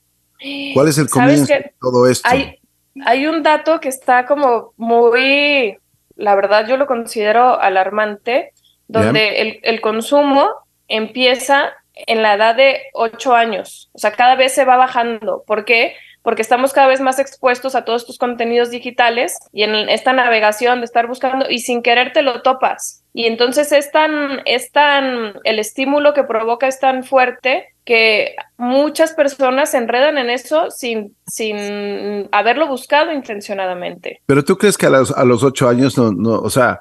¿Cuál 0.75 0.89
es 0.89 0.99
el 0.99 1.09
comienzo 1.09 1.53
de 1.53 1.73
todo 1.81 2.09
esto? 2.09 2.29
Hay, 2.29 2.59
hay 3.05 3.27
un 3.27 3.43
dato 3.43 3.81
que 3.81 3.89
está 3.89 4.27
como 4.27 4.73
muy, 4.77 5.77
la 6.15 6.35
verdad 6.35 6.67
yo 6.69 6.77
lo 6.77 6.87
considero 6.87 7.61
alarmante, 7.61 8.53
donde 8.89 9.41
el, 9.41 9.61
el, 9.63 9.81
consumo 9.81 10.49
empieza 10.87 11.73
en 11.95 12.23
la 12.23 12.35
edad 12.35 12.55
de 12.55 12.83
8 12.93 13.35
años, 13.35 13.91
o 13.93 13.99
sea, 13.99 14.13
cada 14.13 14.37
vez 14.37 14.55
se 14.55 14.65
va 14.65 14.77
bajando. 14.77 15.43
¿Por 15.47 15.65
qué? 15.65 15.95
porque 16.27 16.43
estamos 16.43 16.73
cada 16.73 16.89
vez 16.89 17.01
más 17.01 17.21
expuestos 17.21 17.77
a 17.77 17.85
todos 17.85 18.03
estos 18.03 18.19
contenidos 18.19 18.73
digitales 18.73 19.39
y 19.53 19.63
en 19.63 19.89
esta 19.89 20.13
navegación 20.13 20.81
de 20.81 20.87
estar 20.87 21.07
buscando 21.07 21.49
y 21.49 21.61
sin 21.61 21.85
querer 21.85 22.13
te 22.13 22.23
lo 22.23 22.43
topas. 22.43 23.05
Y 23.15 23.27
entonces 23.27 23.71
es 23.71 23.93
tan, 23.93 24.43
es 24.45 24.73
tan, 24.73 25.35
el 25.45 25.61
estímulo 25.61 26.15
que 26.15 26.25
provoca 26.25 26.67
es 26.67 26.81
tan 26.81 27.05
fuerte 27.05 27.69
que 27.87 28.35
muchas 28.59 29.13
personas 29.13 29.71
se 29.71 29.79
enredan 29.79 30.19
en 30.19 30.29
eso 30.29 30.71
sin, 30.71 31.17
sin 31.27 32.29
haberlo 32.33 32.67
buscado 32.67 33.13
intencionadamente. 33.13 34.21
Pero 34.27 34.45
tú 34.45 34.59
crees 34.59 34.77
que 34.77 34.87
a 34.87 34.91
los, 34.91 35.13
a 35.13 35.25
los 35.25 35.45
ocho 35.45 35.69
años 35.69 35.97
no, 35.97 36.11
no, 36.11 36.33
o 36.33 36.51
sea, 36.51 36.81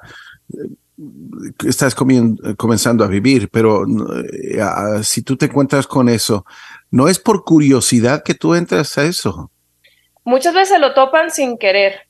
estás 1.66 1.94
comenzando 1.94 3.04
a 3.04 3.08
vivir, 3.08 3.48
pero 3.50 3.84
eh, 3.86 5.02
si 5.04 5.22
tú 5.22 5.36
te 5.36 5.46
encuentras 5.46 5.86
con 5.86 6.08
eso, 6.08 6.44
no 6.90 7.08
es 7.08 7.20
por 7.20 7.44
curiosidad 7.44 8.22
que 8.24 8.34
tú 8.34 8.54
entras 8.54 8.98
a 8.98 9.04
eso. 9.04 9.50
Muchas 10.24 10.54
veces 10.54 10.80
lo 10.80 10.92
topan 10.92 11.30
sin 11.30 11.56
querer. 11.56 12.00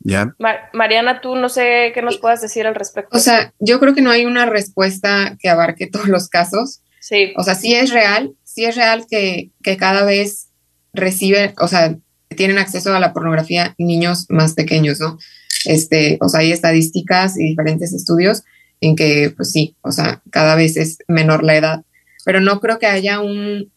Ya. 0.00 0.34
Mariana, 0.72 1.20
tú 1.20 1.36
no 1.36 1.50
sé 1.50 1.90
qué 1.92 2.00
nos 2.00 2.18
puedas 2.18 2.40
decir 2.40 2.66
al 2.66 2.74
respecto. 2.74 3.14
O 3.14 3.20
sea, 3.20 3.52
yo 3.58 3.80
creo 3.80 3.94
que 3.94 4.02
no 4.02 4.10
hay 4.10 4.24
una 4.24 4.46
respuesta 4.46 5.36
que 5.38 5.50
abarque 5.50 5.88
todos 5.88 6.08
los 6.08 6.28
casos. 6.28 6.80
Sí. 7.00 7.34
O 7.36 7.42
sea, 7.42 7.54
sí 7.54 7.74
es 7.74 7.90
real, 7.90 8.32
sí 8.56 8.64
es 8.64 8.74
real 8.74 9.06
que, 9.08 9.50
que 9.62 9.76
cada 9.76 10.04
vez 10.04 10.48
reciben, 10.94 11.52
o 11.58 11.68
sea, 11.68 11.94
tienen 12.36 12.56
acceso 12.56 12.94
a 12.94 13.00
la 13.00 13.12
pornografía 13.12 13.74
niños 13.76 14.24
más 14.30 14.54
pequeños, 14.54 14.98
¿no? 14.98 15.18
Este, 15.66 16.16
o 16.22 16.28
sea, 16.30 16.40
hay 16.40 16.52
estadísticas 16.52 17.38
y 17.38 17.44
diferentes 17.44 17.92
estudios 17.92 18.44
en 18.80 18.96
que, 18.96 19.30
pues 19.36 19.52
sí, 19.52 19.76
o 19.82 19.92
sea, 19.92 20.22
cada 20.30 20.54
vez 20.54 20.78
es 20.78 20.96
menor 21.06 21.44
la 21.44 21.56
edad, 21.56 21.84
pero 22.24 22.40
no 22.40 22.58
creo 22.60 22.78
que 22.78 22.86
haya 22.86 23.20
un, 23.20 23.70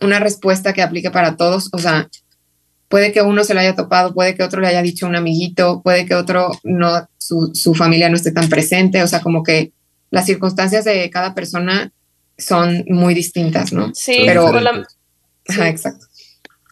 una 0.00 0.18
respuesta 0.18 0.72
que 0.72 0.82
aplique 0.82 1.12
para 1.12 1.36
todos. 1.36 1.70
O 1.72 1.78
sea, 1.78 2.08
puede 2.88 3.12
que 3.12 3.22
uno 3.22 3.44
se 3.44 3.54
lo 3.54 3.60
haya 3.60 3.76
topado, 3.76 4.14
puede 4.14 4.34
que 4.34 4.42
otro 4.42 4.60
le 4.60 4.66
haya 4.66 4.82
dicho 4.82 5.06
un 5.06 5.14
amiguito, 5.14 5.80
puede 5.80 6.06
que 6.06 6.16
otro 6.16 6.50
no, 6.64 7.08
su, 7.18 7.52
su 7.54 7.74
familia 7.74 8.08
no 8.08 8.16
esté 8.16 8.32
tan 8.32 8.48
presente. 8.48 9.00
O 9.04 9.06
sea, 9.06 9.20
como 9.20 9.44
que 9.44 9.72
las 10.10 10.26
circunstancias 10.26 10.84
de 10.84 11.08
cada 11.10 11.34
persona 11.34 11.92
son 12.38 12.84
muy 12.88 13.14
distintas, 13.14 13.72
¿no? 13.72 13.94
Sí, 13.94 14.24
pero 14.26 14.50
la, 14.60 14.86
exacto. 15.46 16.06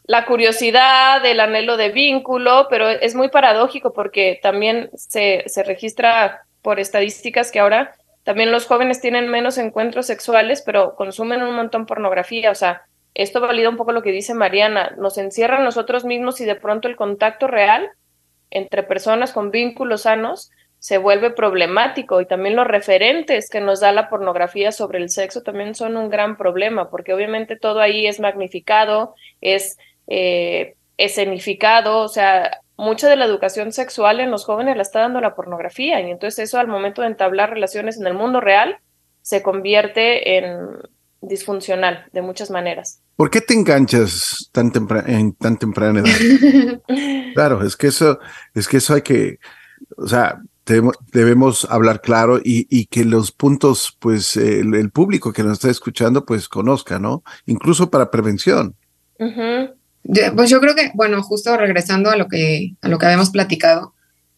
La 0.05 0.27
curiosidad, 0.27 1.25
el 1.25 1.41
anhelo 1.41 1.77
de 1.77 1.91
vínculo, 1.91 2.67
pero 2.69 2.89
es 2.89 3.15
muy 3.15 3.29
paradójico 3.29 3.93
porque 3.93 4.41
también 4.43 4.91
se, 4.95 5.45
se 5.47 5.63
registra 5.63 6.43
por 6.61 6.81
estadísticas 6.81 7.51
que 7.51 7.61
ahora 7.61 7.95
también 8.25 8.53
los 8.53 8.67
jóvenes 8.67 9.01
tienen 9.01 9.29
menos 9.29 9.59
encuentros 9.59 10.07
sexuales, 10.07 10.63
pero 10.65 10.95
consumen 10.95 11.43
un 11.43 11.55
montón 11.55 11.87
pornografía. 11.87 12.51
O 12.51 12.55
sea, 12.55 12.83
esto 13.15 13.41
valida 13.41 13.69
un 13.69 13.77
poco 13.77 13.93
lo 13.93 14.03
que 14.03 14.13
dice 14.13 14.35
Mariana, 14.35 14.95
nos 14.97 15.19
encierra 15.19 15.63
nosotros 15.63 16.05
mismos 16.05 16.41
y 16.41 16.45
de 16.45 16.55
pronto 16.55 16.89
el 16.89 16.97
contacto 16.97 17.47
real 17.47 17.91
entre 18.51 18.83
personas 18.83 19.33
con 19.33 19.51
vínculos 19.51 20.03
sanos 20.03 20.51
se 20.83 20.99
vuelve 20.99 21.31
problemático 21.31 22.21
y 22.21 22.27
también 22.27 22.57
los 22.57 22.67
referentes 22.67 23.49
que 23.49 23.61
nos 23.61 23.79
da 23.79 23.93
la 23.93 24.09
pornografía 24.09 24.73
sobre 24.73 24.99
el 24.99 25.11
sexo 25.11 25.43
también 25.45 25.77
son 25.77 25.97
un 25.97 26.11
gran 26.11 26.37
problema 26.37 26.91
porque 26.91 27.15
obviamente 27.15 27.57
todo 27.57 27.79
ahí 27.79 28.09
es 28.09 28.19
magnificado, 28.19 29.15
es 29.41 29.79
eh, 30.09 30.75
escenificado, 30.97 32.01
o 32.01 32.09
sea, 32.09 32.63
mucha 32.77 33.09
de 33.09 33.15
la 33.15 33.27
educación 33.27 33.71
sexual 33.71 34.19
en 34.19 34.33
los 34.33 34.45
jóvenes 34.45 34.75
la 34.75 34.83
está 34.83 34.99
dando 34.99 35.21
la 35.21 35.37
pornografía 35.37 36.01
y 36.01 36.11
entonces 36.11 36.49
eso 36.49 36.59
al 36.59 36.67
momento 36.67 37.03
de 37.03 37.09
entablar 37.09 37.51
relaciones 37.51 38.01
en 38.01 38.09
el 38.09 38.15
mundo 38.15 38.41
real 38.41 38.79
se 39.21 39.41
convierte 39.41 40.37
en 40.37 40.67
disfuncional 41.21 42.07
de 42.13 42.23
muchas 42.23 42.51
maneras. 42.51 43.01
¿Por 43.15 43.31
qué 43.31 43.41
te 43.41 43.55
enganchas 43.55 44.51
tan 44.51 44.73
en 45.07 45.33
tan 45.35 45.57
temprana 45.59 46.01
edad? 46.01 46.81
claro, 47.35 47.65
es 47.65 47.77
que 47.77 47.87
eso, 47.87 48.19
es 48.53 48.67
que 48.67 48.79
eso 48.79 48.95
hay 48.95 49.03
que, 49.03 49.39
o 49.97 50.09
sea, 50.09 50.41
debemos 50.65 51.67
hablar 51.71 52.01
claro 52.01 52.41
y, 52.43 52.87
que 52.87 53.05
los 53.05 53.33
puntos, 53.33 53.97
pues 53.99 54.37
el, 54.37 54.91
público 54.91 55.33
que 55.33 55.43
nos 55.43 55.55
está 55.55 55.71
escuchando, 55.71 56.25
pues 56.25 56.49
conozca, 56.49 56.99
¿no? 56.99 57.23
Incluso 57.47 57.91
para 57.91 58.11
prevención. 58.11 58.77
pues 59.19 60.51
yo 60.51 60.61
creo 60.61 60.75
que, 60.75 60.91
bueno, 60.95 61.23
justo 61.23 61.57
regresando 61.57 62.11
a 62.11 62.17
lo 62.17 62.29
que, 62.29 62.77
a 62.81 62.89
lo 62.89 62.99
que 62.99 63.07
habíamos 63.07 63.31
platicado, 63.31 63.95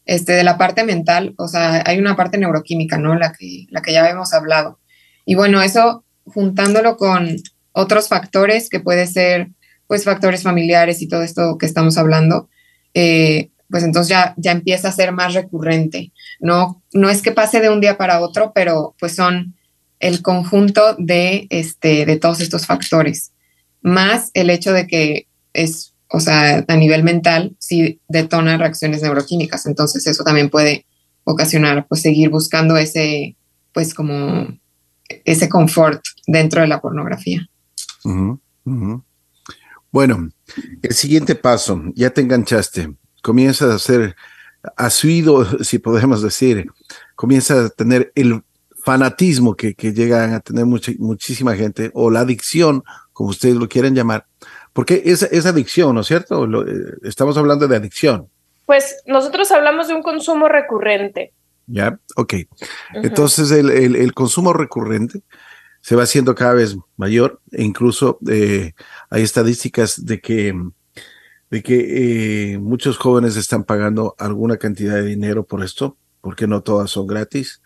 este, 0.06 0.32
de 0.32 0.44
la 0.44 0.58
parte 0.58 0.84
mental, 0.84 1.34
o 1.38 1.48
sea, 1.48 1.82
hay 1.86 1.98
una 1.98 2.16
parte 2.16 2.38
neuroquímica, 2.38 2.98
¿no? 2.98 3.14
La 3.14 3.32
que, 3.32 3.66
la 3.70 3.82
que 3.82 3.92
ya 3.92 4.02
habíamos 4.02 4.32
hablado. 4.34 4.78
Y 5.24 5.34
bueno, 5.34 5.62
eso 5.62 6.04
juntándolo 6.26 6.96
con 6.96 7.36
otros 7.72 8.08
factores 8.08 8.68
que 8.68 8.80
puede 8.80 9.06
ser, 9.06 9.48
pues, 9.86 10.04
factores 10.04 10.42
familiares 10.42 11.02
y 11.02 11.08
todo 11.08 11.22
esto 11.22 11.56
que 11.58 11.66
estamos 11.66 11.96
hablando, 11.98 12.48
eh, 12.94 13.50
pues 13.68 13.82
entonces 13.82 14.08
ya, 14.08 14.34
ya 14.36 14.52
empieza 14.52 14.88
a 14.88 14.92
ser 14.92 15.12
más 15.12 15.34
recurrente. 15.34 16.12
No, 16.44 16.82
no 16.92 17.08
es 17.08 17.22
que 17.22 17.32
pase 17.32 17.62
de 17.62 17.70
un 17.70 17.80
día 17.80 17.96
para 17.96 18.20
otro, 18.20 18.52
pero 18.54 18.94
pues 19.00 19.16
son 19.16 19.54
el 19.98 20.20
conjunto 20.20 20.94
de, 20.98 21.46
este, 21.48 22.04
de 22.04 22.18
todos 22.18 22.42
estos 22.42 22.66
factores, 22.66 23.32
más 23.80 24.30
el 24.34 24.50
hecho 24.50 24.74
de 24.74 24.86
que 24.86 25.26
es, 25.54 25.94
o 26.10 26.20
sea, 26.20 26.62
a 26.68 26.76
nivel 26.76 27.02
mental, 27.02 27.56
sí 27.58 27.98
detona 28.08 28.58
reacciones 28.58 29.00
neuroquímicas, 29.00 29.64
entonces 29.64 30.06
eso 30.06 30.22
también 30.22 30.50
puede 30.50 30.84
ocasionar, 31.24 31.86
pues, 31.88 32.02
seguir 32.02 32.28
buscando 32.28 32.76
ese, 32.76 33.36
pues, 33.72 33.94
como 33.94 34.46
ese 35.24 35.48
confort 35.48 36.04
dentro 36.26 36.60
de 36.60 36.66
la 36.66 36.82
pornografía. 36.82 37.48
Bueno, 39.90 40.28
el 40.82 40.94
siguiente 40.94 41.36
paso, 41.36 41.80
ya 41.94 42.10
te 42.10 42.20
enganchaste, 42.20 42.94
comienzas 43.22 43.70
a 43.70 43.76
hacer, 43.76 44.14
has 44.76 45.04
oído, 45.04 45.44
si 45.62 45.78
podemos 45.78 46.22
decir, 46.22 46.70
comienzas 47.14 47.66
a 47.66 47.70
tener 47.70 48.12
el 48.14 48.42
fanatismo 48.84 49.54
que, 49.54 49.74
que 49.74 49.92
llegan 49.92 50.34
a 50.34 50.40
tener 50.40 50.66
mucha, 50.66 50.92
muchísima 50.98 51.54
gente, 51.54 51.90
o 51.94 52.10
la 52.10 52.20
adicción, 52.20 52.84
como 53.12 53.30
ustedes 53.30 53.56
lo 53.56 53.68
quieren 53.68 53.94
llamar, 53.94 54.26
porque 54.72 55.02
es, 55.06 55.22
es 55.22 55.46
adicción, 55.46 55.94
¿no 55.94 56.02
es 56.02 56.06
cierto? 56.06 56.44
Eh, 56.44 56.98
estamos 57.02 57.36
hablando 57.38 57.66
de 57.66 57.76
adicción. 57.76 58.28
Pues 58.66 58.96
nosotros 59.06 59.50
hablamos 59.52 59.88
de 59.88 59.94
un 59.94 60.02
consumo 60.02 60.48
recurrente. 60.48 61.32
Ya, 61.66 61.98
ok. 62.16 62.34
Entonces 62.94 63.50
el, 63.50 63.70
el, 63.70 64.12
consumo 64.12 64.52
recurrente 64.52 65.22
se 65.80 65.96
va 65.96 66.02
haciendo 66.02 66.34
cada 66.34 66.54
vez 66.54 66.76
mayor 66.96 67.40
e 67.52 67.62
incluso 67.62 68.18
eh, 68.28 68.72
hay 69.08 69.22
estadísticas 69.22 70.04
de 70.04 70.20
que, 70.20 70.54
de 71.54 71.62
que 71.62 72.54
eh, 72.54 72.58
muchos 72.58 72.98
jóvenes 72.98 73.36
están 73.36 73.62
pagando 73.62 74.16
alguna 74.18 74.56
cantidad 74.56 74.94
de 74.94 75.04
dinero 75.04 75.44
por 75.44 75.62
esto, 75.62 75.96
porque 76.20 76.48
no 76.48 76.64
todas 76.64 76.90
son 76.90 77.06
gratis, 77.06 77.62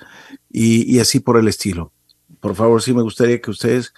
y, 0.50 1.00
así 1.00 1.20
por 1.20 1.38
el 1.38 1.48
estilo. 1.48 1.90
Por 2.38 2.54
favor, 2.54 2.82
sí 2.82 2.92
me 2.92 3.00
gustaría 3.00 3.40
que 3.40 3.50
ustedes 3.50 3.94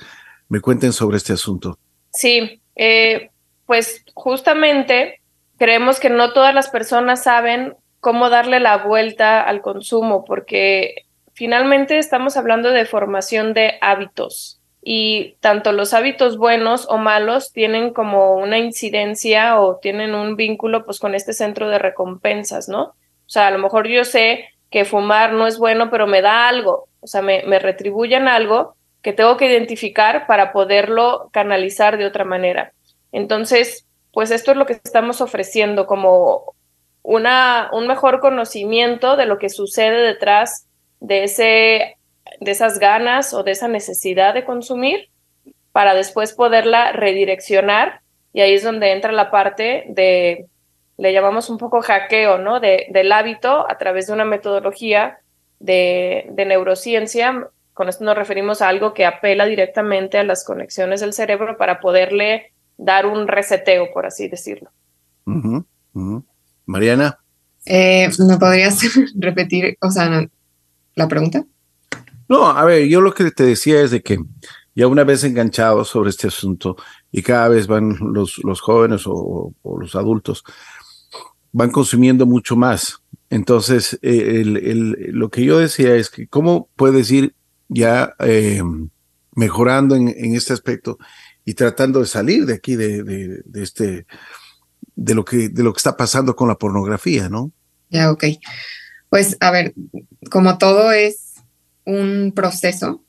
me 0.48 0.60
cuenten 0.60 0.92
sobre 0.92 1.16
este 1.16 1.32
asunto. 1.32 1.76
Sí, 2.12 2.62
eh, 2.76 3.30
pues 3.66 4.04
justamente 4.14 5.22
creemos 5.58 5.98
que 5.98 6.08
no 6.08 6.32
todas 6.34 6.54
las 6.54 6.68
personas 6.68 7.24
saben 7.24 7.74
cómo 7.98 8.30
darle 8.30 8.60
la 8.60 8.76
vuelta 8.76 9.40
al 9.40 9.60
consumo, 9.60 10.24
porque 10.24 11.04
finalmente 11.32 11.98
estamos 11.98 12.36
hablando 12.36 12.70
de 12.70 12.86
formación 12.86 13.54
de 13.54 13.72
hábitos 13.80 14.59
y 14.82 15.36
tanto 15.40 15.72
los 15.72 15.92
hábitos 15.92 16.38
buenos 16.38 16.86
o 16.88 16.96
malos 16.96 17.52
tienen 17.52 17.92
como 17.92 18.36
una 18.36 18.58
incidencia 18.58 19.60
o 19.60 19.76
tienen 19.76 20.14
un 20.14 20.36
vínculo 20.36 20.84
pues 20.84 20.98
con 20.98 21.14
este 21.14 21.32
centro 21.32 21.68
de 21.68 21.78
recompensas, 21.78 22.68
¿no? 22.68 22.82
O 22.82 23.32
sea, 23.32 23.48
a 23.48 23.50
lo 23.50 23.58
mejor 23.58 23.86
yo 23.88 24.04
sé 24.04 24.46
que 24.70 24.84
fumar 24.84 25.32
no 25.32 25.46
es 25.46 25.58
bueno, 25.58 25.90
pero 25.90 26.06
me 26.06 26.22
da 26.22 26.48
algo, 26.48 26.88
o 27.00 27.06
sea, 27.06 27.22
me, 27.22 27.42
me 27.44 27.58
retribuyen 27.58 28.28
algo 28.28 28.76
que 29.02 29.12
tengo 29.12 29.36
que 29.36 29.50
identificar 29.50 30.26
para 30.26 30.52
poderlo 30.52 31.28
canalizar 31.32 31.96
de 31.96 32.06
otra 32.06 32.24
manera. 32.24 32.72
Entonces, 33.12 33.86
pues 34.12 34.30
esto 34.30 34.50
es 34.50 34.56
lo 34.56 34.66
que 34.66 34.74
estamos 34.74 35.20
ofreciendo 35.20 35.86
como 35.86 36.54
una, 37.02 37.70
un 37.72 37.86
mejor 37.86 38.20
conocimiento 38.20 39.16
de 39.16 39.26
lo 39.26 39.38
que 39.38 39.48
sucede 39.48 40.02
detrás 40.02 40.66
de 41.00 41.24
ese 41.24 41.96
de 42.40 42.50
esas 42.50 42.78
ganas 42.78 43.34
o 43.34 43.42
de 43.42 43.52
esa 43.52 43.68
necesidad 43.68 44.34
de 44.34 44.44
consumir 44.44 45.10
para 45.72 45.94
después 45.94 46.32
poderla 46.32 46.92
redireccionar 46.92 48.02
y 48.32 48.40
ahí 48.40 48.54
es 48.54 48.62
donde 48.62 48.92
entra 48.92 49.12
la 49.12 49.30
parte 49.30 49.84
de, 49.88 50.46
le 50.96 51.12
llamamos 51.12 51.50
un 51.50 51.58
poco 51.58 51.80
hackeo, 51.80 52.38
¿no? 52.38 52.60
De, 52.60 52.86
del 52.90 53.10
hábito 53.12 53.68
a 53.68 53.76
través 53.78 54.06
de 54.06 54.12
una 54.12 54.24
metodología 54.24 55.18
de, 55.58 56.26
de 56.30 56.44
neurociencia. 56.44 57.48
Con 57.74 57.88
esto 57.88 58.04
nos 58.04 58.16
referimos 58.16 58.62
a 58.62 58.68
algo 58.68 58.94
que 58.94 59.06
apela 59.06 59.46
directamente 59.46 60.18
a 60.18 60.24
las 60.24 60.44
conexiones 60.44 61.00
del 61.00 61.12
cerebro 61.12 61.56
para 61.56 61.80
poderle 61.80 62.52
dar 62.76 63.06
un 63.06 63.26
reseteo, 63.26 63.92
por 63.92 64.06
así 64.06 64.28
decirlo. 64.28 64.70
Mariana. 66.66 67.18
Eh, 67.66 68.08
¿Me 68.26 68.38
podrías 68.38 68.80
repetir, 69.18 69.76
o 69.80 69.90
sea, 69.90 70.26
la 70.94 71.08
pregunta? 71.08 71.44
No, 72.30 72.46
a 72.46 72.64
ver, 72.64 72.86
yo 72.86 73.00
lo 73.00 73.12
que 73.12 73.32
te 73.32 73.42
decía 73.42 73.82
es 73.82 73.90
de 73.90 74.02
que 74.02 74.16
ya 74.76 74.86
una 74.86 75.02
vez 75.02 75.24
enganchados 75.24 75.88
sobre 75.88 76.10
este 76.10 76.28
asunto 76.28 76.76
y 77.10 77.22
cada 77.22 77.48
vez 77.48 77.66
van 77.66 77.98
los, 78.00 78.38
los 78.44 78.60
jóvenes 78.60 79.02
o, 79.06 79.52
los 79.64 79.96
adultos, 79.96 80.44
van 81.50 81.72
consumiendo 81.72 82.26
mucho 82.26 82.54
más. 82.54 83.02
Entonces, 83.30 83.98
eh, 84.02 84.42
el, 84.42 85.10
lo 85.10 85.28
que 85.28 85.44
yo 85.44 85.58
decía 85.58 85.96
es 85.96 86.08
que 86.08 86.28
cómo 86.28 86.68
puedes 86.76 87.10
ir 87.10 87.34
ya 87.66 88.14
eh, 88.20 88.62
mejorando 89.34 89.96
en, 89.96 90.08
este 90.36 90.52
aspecto 90.52 90.98
y 91.44 91.54
tratando 91.54 91.98
de 91.98 92.06
salir 92.06 92.46
de 92.46 92.54
aquí, 92.54 92.76
de, 92.76 93.42
este, 93.54 94.06
de 94.94 95.14
lo 95.16 95.24
que, 95.24 95.48
de 95.48 95.64
lo 95.64 95.72
que 95.72 95.78
está 95.78 95.96
pasando 95.96 96.36
con 96.36 96.46
la 96.46 96.54
pornografía, 96.58 97.28
¿no? 97.28 97.50
Ya, 97.88 98.12
ok. 98.12 98.24
Pues, 99.08 99.36
a 99.40 99.50
ver, 99.50 99.74
como 100.30 100.58
todo 100.58 100.92
es 100.92 101.29
un 101.90 102.32
proceso. 102.34 103.02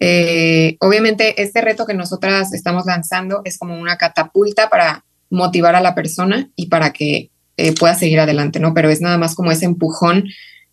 Eh, 0.00 0.76
obviamente, 0.80 1.42
este 1.42 1.60
reto 1.60 1.86
que 1.86 1.94
nosotras 1.94 2.52
estamos 2.52 2.86
lanzando 2.86 3.42
es 3.44 3.58
como 3.58 3.78
una 3.78 3.96
catapulta 3.96 4.68
para 4.68 5.04
motivar 5.30 5.74
a 5.74 5.80
la 5.80 5.94
persona 5.94 6.50
y 6.56 6.66
para 6.66 6.92
que 6.92 7.30
eh, 7.56 7.74
pueda 7.74 7.94
seguir 7.94 8.20
adelante, 8.20 8.60
¿no? 8.60 8.72
Pero 8.74 8.88
es 8.88 9.00
nada 9.00 9.18
más 9.18 9.34
como 9.34 9.50
ese 9.50 9.64
empujón 9.64 10.24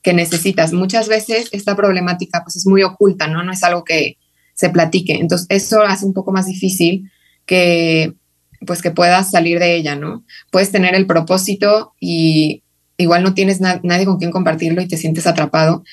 que 0.01 0.13
necesitas. 0.13 0.72
Muchas 0.72 1.08
veces 1.08 1.50
esta 1.51 1.75
problemática 1.75 2.44
pues 2.44 2.55
es 2.55 2.67
muy 2.67 2.84
oculta, 2.84 3.27
¿no? 3.27 3.44
No 3.44 3.51
es 3.51 3.63
algo 3.63 3.84
que 3.84 4.17
se 4.53 4.70
platique. 4.70 5.13
Entonces, 5.15 5.48
eso 5.50 5.82
hace 5.82 6.05
un 6.05 6.13
poco 6.13 6.32
más 6.32 6.46
difícil 6.46 7.12
que 7.46 8.13
pues 8.65 8.82
que 8.82 8.91
puedas 8.91 9.32
salir 9.32 9.60
de 9.60 9.75
ella, 9.75 9.96
¿no? 9.96 10.24
Puedes 10.51 10.72
tener 10.72 10.96
el 10.96 11.08
propósito 11.08 11.94
y 12.00 12.63
igual 12.98 13.24
no 13.24 13.34
tienes 13.34 13.59
nadie 13.61 14.05
con 14.05 14.18
quien 14.18 14.31
compartirlo 14.31 14.81
y 14.81 14.88
te 14.88 14.98
sientes 14.98 15.27
atrapado. 15.27 15.83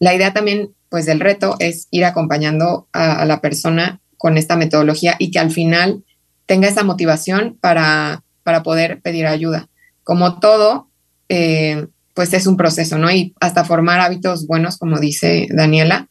La 0.00 0.14
idea 0.14 0.32
también, 0.32 0.74
pues, 0.88 1.06
del 1.06 1.20
reto 1.20 1.54
es 1.60 1.86
ir 1.90 2.04
acompañando 2.04 2.88
a, 2.92 3.24
la 3.26 3.40
persona 3.40 4.00
con 4.16 4.36
esta 4.36 4.56
metodología 4.56 5.14
y 5.18 5.30
que 5.30 5.38
al 5.38 5.52
final 5.52 6.02
tenga 6.46 6.68
esa 6.68 6.82
motivación 6.82 7.56
para, 7.60 8.24
para 8.42 8.62
poder 8.62 9.00
pedir 9.00 9.26
ayuda. 9.26 9.68
Como 10.02 10.40
todo, 10.40 10.88
eh, 11.28 11.86
pues 12.14 12.34
es 12.34 12.46
un 12.46 12.56
proceso, 12.56 12.98
¿no? 12.98 13.10
Y 13.10 13.34
hasta 13.40 13.64
formar 13.64 14.00
hábitos 14.00 14.46
buenos, 14.46 14.78
como 14.78 14.98
dice 14.98 15.46
Daniela, 15.50 16.08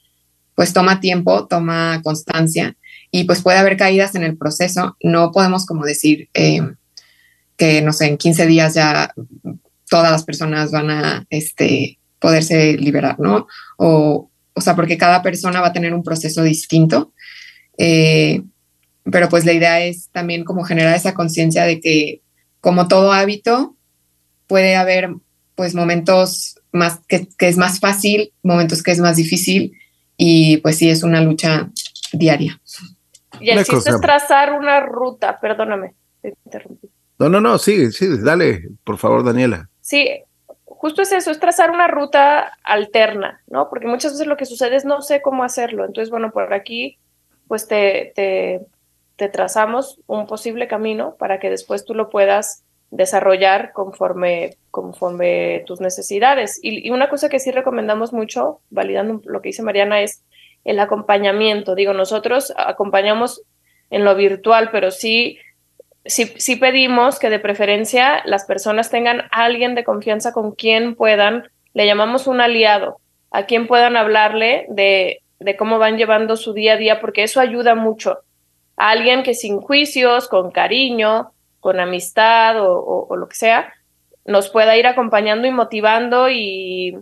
pues 0.55 0.73
toma 0.73 0.99
tiempo, 0.99 1.47
toma 1.47 2.01
constancia 2.03 2.75
y 3.11 3.25
pues 3.25 3.41
puede 3.41 3.57
haber 3.57 3.77
caídas 3.77 4.15
en 4.15 4.23
el 4.23 4.37
proceso. 4.37 4.97
No 5.03 5.31
podemos 5.31 5.65
como 5.65 5.85
decir 5.85 6.29
eh, 6.33 6.61
que, 7.57 7.81
no 7.81 7.93
sé, 7.93 8.07
en 8.07 8.17
15 8.17 8.45
días 8.45 8.73
ya 8.73 9.13
todas 9.89 10.11
las 10.11 10.23
personas 10.23 10.71
van 10.71 10.89
a 10.89 11.25
este, 11.29 11.98
poderse 12.19 12.77
liberar, 12.77 13.19
¿no? 13.19 13.47
O, 13.77 14.29
o 14.53 14.61
sea, 14.61 14.75
porque 14.75 14.97
cada 14.97 15.21
persona 15.21 15.61
va 15.61 15.67
a 15.67 15.73
tener 15.73 15.93
un 15.93 16.03
proceso 16.03 16.43
distinto. 16.43 17.13
Eh, 17.77 18.43
pero 19.11 19.29
pues 19.29 19.45
la 19.45 19.53
idea 19.53 19.81
es 19.81 20.09
también 20.11 20.43
como 20.43 20.63
generar 20.63 20.95
esa 20.95 21.13
conciencia 21.13 21.63
de 21.63 21.79
que 21.79 22.21
como 22.61 22.87
todo 22.87 23.13
hábito 23.13 23.75
puede 24.47 24.75
haber 24.75 25.11
pues 25.55 25.75
momentos 25.75 26.59
más 26.71 26.99
que, 27.07 27.27
es 27.39 27.57
más 27.57 27.79
fácil, 27.79 28.33
momentos 28.43 28.83
que 28.83 28.91
es 28.91 28.99
más 28.99 29.15
difícil 29.15 29.77
y 30.17 30.57
pues 30.57 30.77
sí 30.77 30.89
es 30.89 31.03
una 31.03 31.21
lucha 31.21 31.69
diaria. 32.11 32.59
Y 33.39 33.49
el 33.49 33.63
chiste 33.63 33.89
es 33.89 34.01
trazar 34.01 34.53
una 34.53 34.81
ruta, 34.81 35.39
perdóname, 35.39 35.93
te 36.21 36.33
interrumpí. 36.45 36.89
No, 37.17 37.29
no, 37.29 37.41
no, 37.41 37.57
sí, 37.57 37.91
sí, 37.91 38.07
dale, 38.21 38.69
por 38.83 38.97
favor, 38.97 39.23
Daniela. 39.23 39.69
Sí, 39.81 40.07
justo 40.79 41.01
es 41.01 41.11
eso, 41.11 41.29
es 41.29 41.41
trazar 41.41 41.71
una 41.71 41.87
ruta 41.87 42.53
alterna, 42.63 43.41
¿no? 43.47 43.69
Porque 43.69 43.85
muchas 43.85 44.13
veces 44.13 44.27
lo 44.27 44.37
que 44.37 44.45
sucede 44.45 44.77
es 44.77 44.85
no 44.85 45.01
sé 45.01 45.21
cómo 45.21 45.43
hacerlo. 45.43 45.83
Entonces, 45.83 46.09
bueno, 46.09 46.31
por 46.31 46.53
aquí, 46.53 46.97
pues 47.49 47.67
te, 47.67 48.13
te, 48.15 49.27
trazamos 49.27 49.99
un 50.07 50.25
posible 50.25 50.69
camino 50.69 51.15
para 51.19 51.37
que 51.41 51.49
después 51.49 51.83
tú 51.83 51.95
lo 51.95 52.09
puedas 52.09 52.63
desarrollar 52.91 53.73
conforme, 53.73 54.55
conforme 54.71 55.65
tus 55.67 55.81
necesidades. 55.81 56.57
Y, 56.63 56.87
y, 56.87 56.91
una 56.91 57.09
cosa 57.09 57.27
que 57.27 57.39
sí 57.39 57.51
recomendamos 57.51 58.13
mucho, 58.13 58.61
validando 58.69 59.21
lo 59.25 59.41
que 59.41 59.49
dice 59.49 59.63
Mariana, 59.63 60.01
es 60.01 60.23
el 60.63 60.79
acompañamiento. 60.79 61.75
Digo, 61.75 61.91
nosotros 61.91 62.53
acompañamos 62.55 63.41
en 63.89 64.05
lo 64.05 64.15
virtual, 64.15 64.69
pero 64.71 64.91
sí 64.91 65.39
sí, 66.05 66.55
pedimos 66.55 67.19
que 67.19 67.29
de 67.29 67.39
preferencia 67.39 68.21
las 68.25 68.45
personas 68.45 68.89
tengan 68.89 69.23
alguien 69.31 69.75
de 69.75 69.83
confianza 69.83 70.31
con 70.33 70.51
quien 70.53 70.95
puedan, 70.95 71.49
le 71.73 71.85
llamamos 71.85 72.27
un 72.27 72.41
aliado, 72.41 72.99
a 73.31 73.43
quien 73.45 73.67
puedan 73.67 73.97
hablarle 73.97 74.65
de, 74.69 75.21
de 75.39 75.55
cómo 75.55 75.77
van 75.79 75.97
llevando 75.97 76.35
su 76.35 76.53
día 76.53 76.73
a 76.73 76.77
día, 76.77 76.99
porque 76.99 77.23
eso 77.23 77.39
ayuda 77.39 77.75
mucho. 77.75 78.19
A 78.77 78.91
alguien 78.91 79.23
que 79.23 79.33
sin 79.33 79.59
juicios, 79.59 80.27
con 80.27 80.51
cariño, 80.51 81.31
con 81.59 81.79
amistad 81.79 82.55
o, 82.59 83.15
lo 83.15 83.27
que 83.27 83.35
sea, 83.35 83.73
nos 84.25 84.49
pueda 84.49 84.77
ir 84.77 84.87
acompañando 84.87 85.47
y 85.47 85.51
motivando 85.51 86.29
y, 86.29 86.97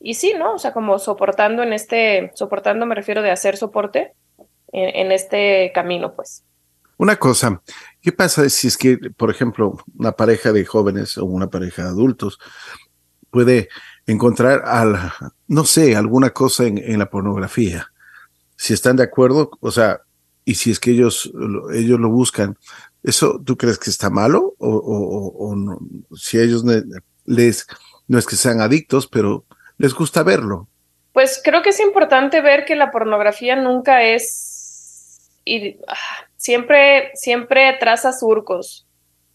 y 0.00 0.14
sí, 0.14 0.34
¿no? 0.38 0.54
O 0.54 0.58
sea, 0.58 0.72
como 0.72 0.98
soportando 0.98 1.62
en 1.62 1.72
este, 1.72 2.30
soportando 2.34 2.86
me 2.86 2.94
refiero 2.94 3.20
de 3.20 3.30
hacer 3.30 3.56
soporte 3.56 4.14
en 4.72 5.12
este 5.12 5.70
camino, 5.74 6.14
pues. 6.14 6.44
Una 6.96 7.16
cosa, 7.16 7.60
¿Qué 8.02 8.10
pasa 8.10 8.48
si 8.48 8.66
es 8.66 8.76
que, 8.76 8.98
por 9.16 9.30
ejemplo, 9.30 9.78
una 9.96 10.12
pareja 10.12 10.52
de 10.52 10.64
jóvenes 10.64 11.16
o 11.18 11.24
una 11.24 11.48
pareja 11.48 11.84
de 11.84 11.88
adultos 11.90 12.38
puede 13.30 13.68
encontrar, 14.06 14.62
al, 14.66 15.12
no 15.46 15.64
sé, 15.64 15.94
alguna 15.94 16.30
cosa 16.30 16.64
en, 16.66 16.98
la 16.98 17.08
pornografía? 17.08 17.92
Si 18.56 18.74
están 18.74 18.96
de 18.96 19.04
acuerdo, 19.04 19.50
o 19.60 19.70
sea, 19.70 20.00
y 20.44 20.56
si 20.56 20.72
es 20.72 20.80
que 20.80 20.90
ellos, 20.90 21.32
ellos 21.72 22.00
lo 22.00 22.10
buscan, 22.10 22.58
¿eso 23.04 23.40
tú 23.44 23.56
crees 23.56 23.78
que 23.78 23.90
está 23.90 24.10
malo? 24.10 24.56
O, 24.58 25.54
no? 25.56 25.78
si 26.16 26.38
ellos 26.38 26.64
les, 27.24 27.66
no 28.08 28.18
es 28.18 28.26
que 28.26 28.34
sean 28.34 28.60
adictos, 28.60 29.06
pero 29.06 29.44
les 29.78 29.94
gusta 29.94 30.24
verlo. 30.24 30.68
Pues 31.12 31.40
creo 31.44 31.62
que 31.62 31.70
es 31.70 31.78
importante 31.78 32.40
ver 32.40 32.64
que 32.64 32.74
la 32.74 32.90
pornografía 32.90 33.54
nunca 33.54 34.02
es... 34.02 34.51
Ah, 35.86 36.26
siempre, 36.36 37.10
siempre 37.14 37.72
traza 37.80 38.12
surcos 38.12 38.86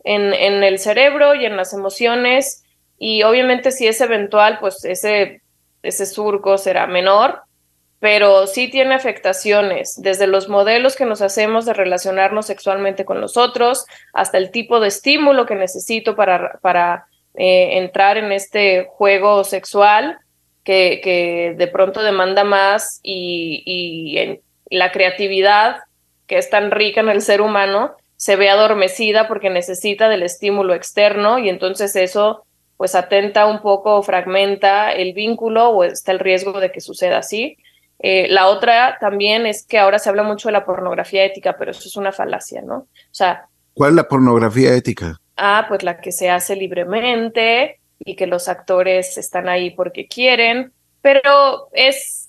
en, 0.04 0.34
en 0.34 0.64
el 0.64 0.80
cerebro 0.80 1.36
y 1.36 1.46
en 1.46 1.58
las 1.58 1.74
emociones 1.74 2.64
y 2.98 3.24
obviamente 3.24 3.72
si 3.72 3.88
es 3.88 4.02
eventual, 4.02 4.58
pues 4.60 4.84
ese, 4.86 5.42
ese 5.84 6.06
surco 6.06 6.58
será 6.58 6.88
menor, 6.88 7.42
pero 8.00 8.48
sí 8.48 8.70
tiene 8.70 8.96
afectaciones, 8.96 10.02
desde 10.02 10.28
los 10.28 10.50
modelos 10.50 10.96
que 10.96 11.06
nos 11.06 11.22
hacemos 11.22 11.66
de 11.66 11.74
relacionarnos 11.74 12.46
sexualmente 12.46 13.06
con 13.06 13.22
los 13.22 13.38
otros, 13.38 13.86
hasta 14.14 14.38
el 14.38 14.52
tipo 14.52 14.80
de 14.80 14.88
estímulo 14.90 15.46
que 15.46 15.56
necesito 15.56 16.16
para, 16.16 16.60
para 16.62 17.08
eh, 17.36 17.78
entrar 17.78 18.18
en 18.18 18.32
este 18.32 18.86
juego 18.90 19.44
sexual 19.44 20.20
que, 20.64 21.02
que 21.04 21.56
de 21.58 21.68
pronto 21.68 22.04
demanda 22.04 22.44
más 22.44 23.00
y, 23.02 23.64
y 23.66 24.42
la 24.76 24.92
creatividad 24.92 25.78
que 26.28 26.38
es 26.38 26.50
tan 26.50 26.72
rica 26.72 27.02
en 27.02 27.10
el 27.10 27.22
ser 27.22 27.42
humano 27.42 27.96
se 28.18 28.36
ve 28.36 28.50
adormecida 28.50 29.28
porque 29.28 29.50
necesita 29.50 30.10
del 30.10 30.24
estímulo 30.24 30.74
externo 30.74 31.40
y 31.40 31.50
entonces 31.50 31.96
eso 31.96 32.44
pues 32.76 32.94
atenta 32.94 33.48
un 33.48 33.62
poco, 33.62 34.04
fragmenta 34.04 34.92
el 34.92 35.14
vínculo 35.14 35.70
o 35.70 35.84
está 35.84 36.12
el 36.12 36.20
riesgo 36.20 36.60
de 36.60 36.72
que 36.72 36.80
suceda 36.80 37.18
así. 37.18 37.58
Eh, 38.00 38.28
la 38.30 38.48
otra 38.48 38.98
también 39.00 39.48
es 39.48 39.66
que 39.66 39.80
ahora 39.80 39.98
se 39.98 40.10
habla 40.10 40.22
mucho 40.22 40.50
de 40.50 40.54
la 40.54 40.66
pornografía 40.66 41.26
ética, 41.26 41.58
pero 41.58 41.72
eso 41.72 41.88
es 41.88 41.96
una 41.96 42.12
falacia, 42.12 42.62
¿no? 42.62 42.76
O 42.76 42.88
sea... 43.12 43.48
¿Cuál 43.74 43.92
es 43.92 43.96
la 43.96 44.08
pornografía 44.08 44.74
ética? 44.76 45.20
Ah, 45.36 45.66
pues 45.68 45.82
la 45.84 46.00
que 46.00 46.12
se 46.12 46.30
hace 46.30 46.56
libremente 46.56 47.80
y 48.00 48.16
que 48.16 48.28
los 48.28 48.48
actores 48.48 49.18
están 49.18 49.50
ahí 49.50 49.72
porque 49.72 50.08
quieren, 50.08 50.72
pero 51.02 51.70
es, 51.74 52.27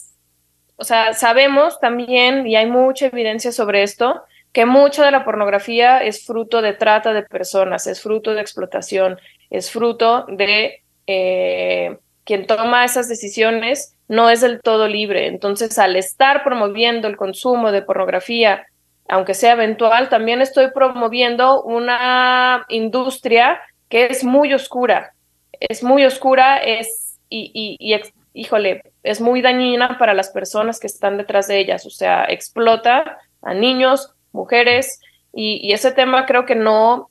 o 0.78 0.84
sea, 0.84 1.12
sabemos 1.12 1.80
también, 1.80 2.46
y 2.46 2.54
hay 2.54 2.66
mucha 2.66 3.06
evidencia 3.06 3.50
sobre 3.50 3.82
esto, 3.82 4.22
que 4.52 4.64
mucho 4.64 5.02
de 5.02 5.10
la 5.10 5.24
pornografía 5.24 6.02
es 6.04 6.24
fruto 6.24 6.62
de 6.62 6.72
trata 6.72 7.12
de 7.12 7.22
personas, 7.22 7.88
es 7.88 8.00
fruto 8.00 8.32
de 8.32 8.40
explotación, 8.40 9.18
es 9.50 9.72
fruto 9.72 10.24
de 10.28 10.82
eh, 11.08 11.98
quien 12.24 12.46
toma 12.46 12.84
esas 12.84 13.08
decisiones 13.08 13.96
no 14.06 14.30
es 14.30 14.40
del 14.40 14.60
todo 14.60 14.86
libre. 14.86 15.26
Entonces, 15.26 15.78
al 15.80 15.96
estar 15.96 16.44
promoviendo 16.44 17.08
el 17.08 17.16
consumo 17.16 17.72
de 17.72 17.82
pornografía, 17.82 18.66
aunque 19.08 19.34
sea 19.34 19.52
eventual, 19.52 20.08
también 20.08 20.40
estoy 20.40 20.70
promoviendo 20.70 21.62
una 21.62 22.64
industria 22.68 23.60
que 23.88 24.06
es 24.06 24.22
muy 24.22 24.54
oscura. 24.54 25.12
Es 25.58 25.82
muy 25.82 26.04
oscura, 26.04 26.58
es, 26.58 27.18
y, 27.28 27.50
y, 27.52 27.94
y 27.94 28.00
híjole, 28.32 28.82
es 29.08 29.20
muy 29.20 29.40
dañina 29.40 29.96
para 29.98 30.12
las 30.12 30.30
personas 30.30 30.78
que 30.78 30.86
están 30.86 31.16
detrás 31.16 31.48
de 31.48 31.58
ellas. 31.58 31.86
O 31.86 31.90
sea, 31.90 32.24
explota 32.24 33.18
a 33.42 33.54
niños, 33.54 34.14
mujeres, 34.32 35.00
y, 35.32 35.72
ese 35.72 35.92
tema 35.92 36.26
creo 36.26 36.44
que 36.46 36.54
no, 36.54 37.10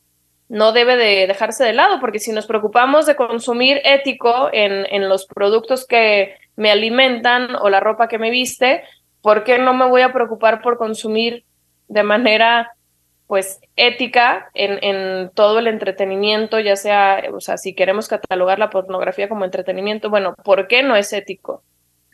no 0.50 0.74
debe 0.74 0.98
de 0.98 1.28
dejarse 1.28 1.64
de 1.64 1.74
lado, 1.74 2.00
porque 2.00 2.20
si 2.20 2.32
nos 2.32 2.46
preocupamos 2.46 3.06
de 3.06 3.16
consumir 3.16 3.82
ético 3.84 4.50
en, 4.52 4.86
en 4.90 5.08
los 5.08 5.26
productos 5.26 5.86
que 5.86 6.36
me 6.56 6.72
alimentan 6.72 7.56
o 7.56 7.70
la 7.70 7.80
ropa 7.80 8.08
que 8.08 8.18
me 8.18 8.30
viste, 8.30 8.84
¿por 9.22 9.44
qué 9.44 9.60
no 9.60 9.74
me 9.74 9.88
voy 9.88 10.02
a 10.02 10.14
preocupar 10.14 10.62
por 10.62 10.78
consumir 10.78 11.46
de 11.88 12.04
manera 12.04 12.74
pues 13.28 13.60
ética 13.76 14.50
en, 14.54 14.80
en, 14.84 15.32
todo 15.34 15.60
el 15.60 15.68
entretenimiento, 15.68 16.60
ya 16.60 16.78
sea, 16.78 17.24
o 17.34 17.42
sea, 17.42 17.58
si 17.58 17.76
queremos 17.76 18.08
catalogar 18.08 18.58
la 18.58 18.70
pornografía 18.70 19.28
como 19.28 19.44
entretenimiento, 19.44 20.10
bueno, 20.10 20.34
¿por 20.46 20.68
qué 20.68 20.82
no 20.82 20.96
es 20.96 21.12
ético? 21.12 21.62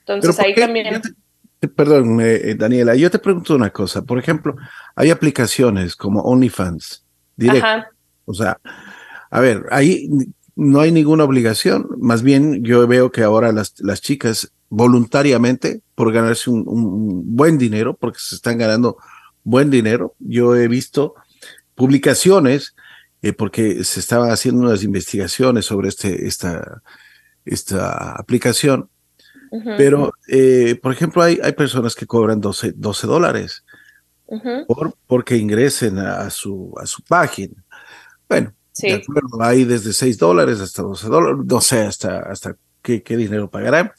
Entonces 0.07 0.39
ahí 0.39 0.55
también... 0.55 1.01
Perdón, 1.75 2.19
eh, 2.19 2.55
Daniela, 2.55 2.93
yo 2.95 3.09
te 3.09 3.19
pregunto 3.19 3.55
una 3.55 3.69
cosa. 3.69 4.01
Por 4.01 4.19
ejemplo, 4.19 4.55
hay 4.95 5.11
aplicaciones 5.11 5.95
como 5.95 6.21
OnlyFans, 6.21 7.05
directo. 7.37 7.87
O 8.25 8.33
sea, 8.33 8.59
a 9.31 9.39
ver, 9.39 9.65
ahí 9.71 10.09
no 10.55 10.81
hay 10.81 10.91
ninguna 10.91 11.23
obligación. 11.23 11.87
Más 11.97 12.21
bien, 12.21 12.63
yo 12.63 12.85
veo 12.85 13.11
que 13.11 13.23
ahora 13.23 13.51
las, 13.53 13.75
las 13.79 14.01
chicas 14.01 14.51
voluntariamente, 14.69 15.81
por 15.93 16.11
ganarse 16.11 16.49
un, 16.49 17.35
buen 17.35 17.57
dinero, 17.57 17.95
porque 17.95 18.19
se 18.19 18.35
están 18.35 18.57
ganando 18.57 18.97
buen 19.43 19.69
dinero, 19.69 20.15
yo 20.19 20.55
he 20.55 20.67
visto 20.67 21.13
publicaciones, 21.75 22.75
eh, 23.21 23.33
porque 23.33 23.83
se 23.83 23.99
estaban 23.99 24.31
haciendo 24.31 24.61
unas 24.61 24.83
investigaciones 24.83 25.65
sobre 25.65 25.89
este, 25.89 26.27
esta, 26.27 26.81
esta 27.45 28.13
aplicación, 28.13 28.89
pero, 29.77 30.13
eh, 30.27 30.79
por 30.81 30.91
ejemplo, 30.91 31.21
hay, 31.21 31.39
hay 31.43 31.51
personas 31.53 31.95
que 31.95 32.07
cobran 32.07 32.41
12, 32.41 32.73
12 32.75 33.07
dólares 33.07 33.63
por, 34.67 34.95
porque 35.05 35.37
ingresen 35.37 35.99
a 35.99 36.29
su, 36.29 36.73
a 36.81 36.85
su 36.85 37.03
página. 37.03 37.63
Bueno, 38.27 38.53
de 38.81 38.93
acuerdo, 38.93 39.41
hay 39.41 39.63
desde 39.65 39.93
6 39.93 40.17
dólares 40.17 40.59
hasta 40.59 40.81
12 40.81 41.07
dólares, 41.07 41.45
no 41.45 41.61
sé 41.61 41.81
hasta, 41.81 42.19
hasta 42.19 42.55
qué, 42.81 43.03
qué 43.03 43.15
dinero 43.15 43.49
pagarán, 43.49 43.91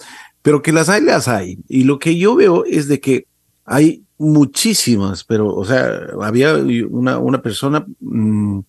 pero 0.42 0.62
que 0.62 0.72
las 0.72 0.88
hay, 0.88 1.02
las 1.02 1.28
hay. 1.28 1.58
Y 1.68 1.84
lo 1.84 1.98
que 1.98 2.16
yo 2.16 2.34
veo 2.34 2.64
es 2.64 2.88
de 2.88 3.00
que 3.00 3.26
hay 3.64 4.04
muchísimas, 4.18 5.24
pero, 5.24 5.54
o 5.54 5.64
sea, 5.64 6.08
había 6.20 6.54
una, 6.54 7.18
una 7.18 7.42
persona 7.42 7.86
mm, 8.00 8.60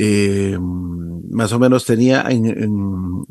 eh, 0.00 0.56
más 1.28 1.52
o 1.52 1.58
menos 1.58 1.84
tenía, 1.84 2.24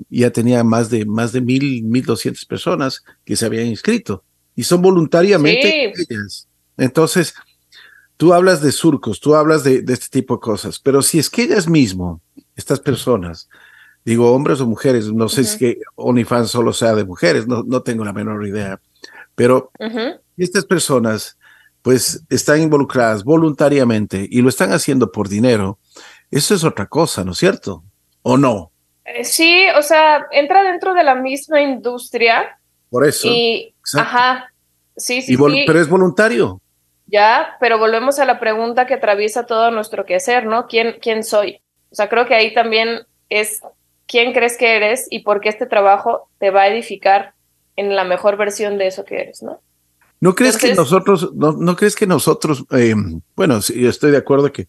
ya 0.10 0.32
tenía 0.32 0.66
más 0.66 0.90
de, 0.90 1.06
más 1.06 1.32
de 1.32 1.40
mil, 1.40 1.82
mil 1.84 2.04
doscientas 2.04 2.44
personas 2.44 3.06
que 3.24 3.38
se 3.38 3.46
habían 3.46 3.68
inscrito 3.68 4.26
y 4.54 4.64
son 4.64 4.82
voluntariamente 4.82 5.94
ellas. 5.98 6.50
Entonces, 6.76 7.36
tú 8.18 8.34
hablas 8.34 8.62
de 8.62 8.74
surcos, 8.74 9.22
tú 9.22 9.36
hablas 9.36 9.64
de, 9.64 9.82
este 9.88 10.08
tipo 10.10 10.36
de 10.36 10.42
cosas, 10.42 10.78
pero 10.78 11.02
si 11.02 11.20
es 11.20 11.30
que 11.30 11.44
ellas 11.44 11.70
mismo, 11.70 12.22
estas 12.58 12.82
personas, 12.82 13.48
digo 14.04 14.34
hombres 14.34 14.60
o 14.60 14.68
mujeres, 14.68 15.10
no 15.14 15.30
sé 15.30 15.46
si 15.46 15.52
es 15.52 15.56
que 15.56 15.80
OnlyFans 15.96 16.50
solo 16.50 16.74
sea 16.74 16.96
de 16.96 17.06
mujeres, 17.06 17.48
no, 17.48 17.64
no 17.64 17.82
tengo 17.82 18.04
la 18.04 18.12
menor 18.12 18.46
idea, 18.46 18.82
pero 19.36 19.72
estas 20.36 20.66
personas 20.66 21.38
pues 21.82 22.26
están 22.30 22.62
involucradas 22.62 23.24
voluntariamente 23.24 24.28
y 24.30 24.42
lo 24.42 24.50
están 24.50 24.74
haciendo 24.74 25.14
por 25.14 25.30
dinero, 25.30 25.80
eso 26.32 26.56
es 26.56 26.64
otra 26.64 26.86
cosa, 26.86 27.24
¿no 27.24 27.32
es 27.32 27.38
cierto? 27.38 27.84
¿O 28.22 28.38
no? 28.38 28.72
Eh, 29.06 29.24
sí, 29.24 29.66
o 29.78 29.82
sea, 29.82 30.28
entra 30.32 30.64
dentro 30.64 30.94
de 30.94 31.04
la 31.04 31.16
misma 31.16 31.62
industria. 31.62 32.60
Por 32.90 33.06
eso. 33.08 33.28
Y, 33.28 33.74
ajá, 33.96 34.54
sí, 34.96 35.22
sí, 35.22 35.36
sí. 35.36 35.64
Pero 35.66 35.80
es 35.80 35.88
voluntario. 35.88 36.62
Ya, 37.06 37.56
pero 37.62 37.78
volvemos 37.78 38.20
a 38.20 38.26
la 38.26 38.40
pregunta 38.40 38.86
que 38.86 38.96
atraviesa 38.96 39.46
todo 39.46 39.72
nuestro 39.72 40.06
quehacer, 40.06 40.46
¿no? 40.46 40.68
¿Quién, 40.68 40.98
quién 41.02 41.24
soy? 41.24 41.62
O 41.90 41.96
sea, 41.96 42.10
creo 42.10 42.26
que 42.26 42.36
ahí 42.36 42.54
también 42.54 43.06
es 43.30 43.62
quién 44.08 44.34
crees 44.34 44.58
que 44.58 44.76
eres 44.76 45.08
y 45.10 45.20
por 45.20 45.40
qué 45.40 45.48
este 45.50 45.68
trabajo 45.68 46.30
te 46.38 46.52
va 46.52 46.64
a 46.64 46.68
edificar 46.68 47.34
en 47.78 47.96
la 47.96 48.04
mejor 48.04 48.36
versión 48.36 48.78
de 48.78 48.88
eso 48.88 49.06
que 49.06 49.22
eres, 49.22 49.42
¿no? 49.42 49.62
¿No 50.20 50.34
crees 50.34 50.58
que 50.58 50.74
nosotros, 50.74 51.32
no, 51.36 51.54
no 51.54 51.76
crees 51.76 51.96
que 51.96 52.08
nosotros, 52.08 52.66
eh, 52.72 52.96
bueno, 53.36 53.62
sí, 53.62 53.86
estoy 53.86 54.12
de 54.12 54.18
acuerdo 54.18 54.52
que 54.52 54.68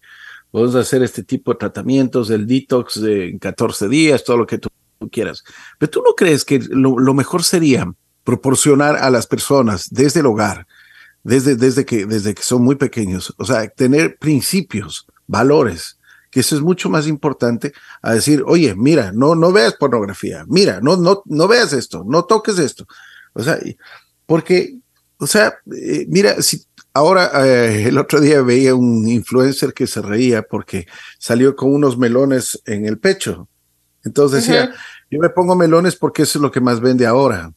Podemos 0.51 0.75
hacer 0.75 1.03
este 1.03 1.23
tipo 1.23 1.51
de 1.51 1.59
tratamientos, 1.59 2.29
el 2.29 2.47
detox 2.47 3.01
de 3.01 3.37
14 3.39 3.87
días, 3.87 4.23
todo 4.23 4.37
lo 4.37 4.47
que 4.47 4.57
tú 4.57 4.69
quieras. 5.11 5.43
Pero 5.77 5.89
tú 5.89 6.03
no 6.05 6.13
crees 6.15 6.43
que 6.43 6.59
lo, 6.59 7.13
mejor 7.13 7.43
sería 7.43 7.91
proporcionar 8.23 8.97
a 8.97 9.09
las 9.09 9.27
personas 9.27 9.89
desde 9.91 10.21
el 10.21 10.25
hogar, 10.25 10.67
desde, 11.23 11.55
desde, 11.55 11.85
que, 11.85 12.05
desde 12.05 12.33
que 12.33 12.43
son 12.43 12.63
muy 12.63 12.75
pequeños, 12.75 13.33
o 13.37 13.45
sea, 13.45 13.67
tener 13.69 14.17
principios, 14.17 15.07
valores, 15.27 15.99
que 16.31 16.41
eso 16.41 16.55
es 16.55 16.61
mucho 16.61 16.89
más 16.89 17.07
importante 17.07 17.73
a 18.01 18.13
decir, 18.13 18.43
oye, 18.45 18.75
mira, 18.75 19.11
no, 19.11 19.35
no 19.35 19.51
veas 19.51 19.75
pornografía, 19.75 20.45
mira, 20.47 20.79
no, 20.81 20.97
no, 20.97 21.23
no 21.25 21.47
veas 21.47 21.73
esto, 21.73 22.03
no 22.07 22.25
toques 22.25 22.59
esto. 22.59 22.87
O 23.33 23.43
sea, 23.43 23.57
porque, 24.25 24.77
o 25.17 25.27
sea, 25.27 25.55
eh, 25.75 26.05
mira, 26.07 26.41
si 26.41 26.63
Ahora, 26.99 27.31
eh, 27.45 27.87
el 27.87 27.97
otro 27.97 28.19
día 28.19 28.41
veía 28.41 28.75
un 28.75 29.07
influencer 29.07 29.73
que 29.73 29.87
se 29.87 30.01
reía 30.01 30.41
porque 30.41 30.85
salió 31.17 31.55
con 31.55 31.73
unos 31.73 31.97
melones 31.97 32.61
en 32.65 32.85
el 32.85 32.99
pecho. 32.99 33.47
Entonces 34.03 34.45
decía, 34.45 34.73
yo 35.09 35.17
me 35.17 35.29
pongo 35.29 35.55
melones 35.55 35.95
porque 35.95 36.23
eso 36.23 36.39
es 36.39 36.41
lo 36.41 36.51
que 36.51 36.59
más 36.59 36.81
vende 36.81 37.07
ahora. 37.07 37.53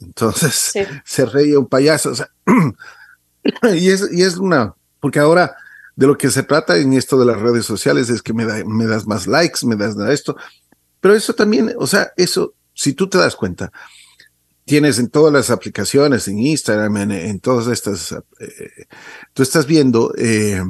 Entonces 0.00 0.72
se 1.04 1.26
reía 1.26 1.58
un 1.58 1.66
payaso. 1.66 2.14
y, 3.74 3.90
es, 3.90 4.08
y 4.10 4.22
es 4.22 4.38
una, 4.38 4.74
porque 5.00 5.18
ahora 5.18 5.54
de 5.94 6.06
lo 6.06 6.16
que 6.16 6.30
se 6.30 6.42
trata 6.42 6.78
en 6.78 6.94
esto 6.94 7.18
de 7.18 7.26
las 7.26 7.38
redes 7.38 7.66
sociales 7.66 8.08
es 8.08 8.22
que 8.22 8.32
me, 8.32 8.46
da, 8.46 8.64
me 8.64 8.86
das 8.86 9.06
más 9.06 9.26
likes, 9.26 9.66
me 9.66 9.76
das 9.76 9.98
esto. 10.08 10.34
Pero 11.00 11.14
eso 11.14 11.34
también, 11.34 11.74
o 11.76 11.86
sea, 11.86 12.10
eso, 12.16 12.54
si 12.72 12.94
tú 12.94 13.06
te 13.06 13.18
das 13.18 13.36
cuenta, 13.36 13.70
tienes 14.68 14.98
en 14.98 15.08
todas 15.08 15.32
las 15.32 15.50
aplicaciones, 15.50 16.28
en 16.28 16.38
Instagram, 16.38 17.10
en, 17.10 17.40
todas 17.40 17.66
estas, 17.68 18.12
eh, 18.12 18.86
tú 19.32 19.42
estás 19.42 19.66
viendo 19.66 20.12
eh, 20.16 20.62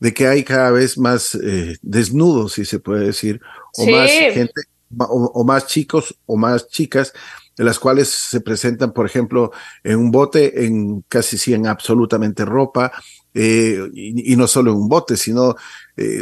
de 0.00 0.12
que 0.12 0.26
hay 0.26 0.42
cada 0.42 0.72
vez 0.72 0.98
más 0.98 1.34
eh, 1.36 1.76
desnudos, 1.82 2.54
si 2.54 2.64
se 2.64 2.80
puede 2.80 3.06
decir, 3.06 3.40
o 3.78 3.86
más 3.86 4.10
gente, 4.10 4.60
o, 4.98 5.44
más 5.44 5.68
chicos 5.68 6.18
o 6.26 6.36
más 6.36 6.68
chicas, 6.68 7.12
de 7.56 7.64
las 7.64 7.78
cuales 7.78 8.08
se 8.08 8.40
presentan, 8.40 8.92
por 8.92 9.06
ejemplo, 9.06 9.52
en 9.84 9.98
un 9.98 10.10
bote, 10.10 10.66
en 10.66 11.02
casi 11.08 11.38
sí 11.38 11.54
en 11.54 11.68
absolutamente 11.68 12.44
ropa, 12.44 12.92
y, 13.32 14.34
no 14.34 14.48
solo 14.48 14.72
en 14.72 14.78
un 14.78 14.88
bote, 14.88 15.16
sino 15.16 15.54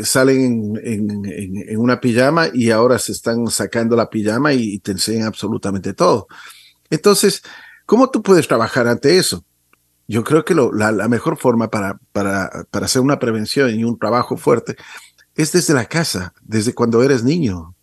salen 0.03 0.79
en, 0.83 1.25
en, 1.25 1.79
una 1.79 2.01
pijama 2.01 2.49
y 2.53 2.70
ahora 2.70 2.99
se 2.99 3.12
están 3.12 3.47
sacando 3.47 3.97
la 3.97 4.11
pijama 4.11 4.53
y 4.53 4.81
te 4.81 4.92
enseñan 4.92 5.29
absolutamente 5.29 5.94
todo. 5.94 6.27
Entonces, 6.90 7.42
¿cómo 7.87 8.11
tú 8.11 8.23
puedes 8.23 8.47
trabajar 8.49 8.87
ante 8.87 9.16
eso? 9.18 9.44
Yo 10.07 10.23
creo 10.23 10.44
que 10.44 10.55
la, 10.55 11.09
mejor 11.09 11.38
forma 11.38 11.70
para, 11.70 11.99
para, 12.12 12.66
para 12.70 12.87
hacer 12.87 13.01
una 13.01 13.18
prevención 13.18 13.70
y 13.75 13.85
un 13.85 13.99
trabajo 13.99 14.37
fuerte 14.37 14.77
es 15.35 15.53
desde 15.53 15.75
la 15.75 15.87
casa, 15.87 16.33
desde 16.42 16.75
cuando 16.75 17.03
eres 17.03 17.25
niño. 17.25 17.75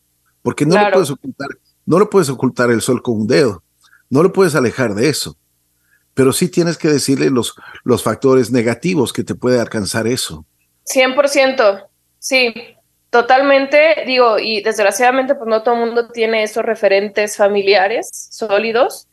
porque 0.42 0.66
no 0.66 0.76
lo 0.76 0.92
puedes 0.92 1.12
ocultar, 1.12 1.50
no 1.86 2.00
lo 2.00 2.10
puedes 2.10 2.30
ocultar 2.30 2.72
el 2.72 2.82
sol 2.82 3.02
con 3.02 3.22
un 3.22 3.28
dedo, 3.28 3.64
no 4.10 4.24
lo 4.24 4.34
puedes 4.34 4.56
alejar 4.56 4.96
de 4.96 5.10
eso, 5.10 5.38
pero 6.14 6.34
sí 6.34 6.50
tienes 6.50 6.78
que 6.78 6.88
decirle 6.88 7.30
los, 7.30 7.56
los 7.84 8.04
factores 8.04 8.52
negativos 8.52 9.14
que 9.14 9.24
te 9.24 9.36
puede 9.36 9.60
alcanzar 9.60 10.08
eso. 10.08 10.46
100%, 10.86 11.88
sí, 12.18 12.54
totalmente, 13.12 14.04
digo, 14.08 14.40
y 14.40 14.64
desgraciadamente 14.64 15.36
pues 15.36 15.48
no 15.48 15.62
todo 15.62 15.76
el 15.76 15.82
mundo 15.82 16.08
tiene 16.10 16.42
esos 16.42 16.66
referentes 16.66 17.38
familiares 17.38 18.10
sólidos 18.32 19.08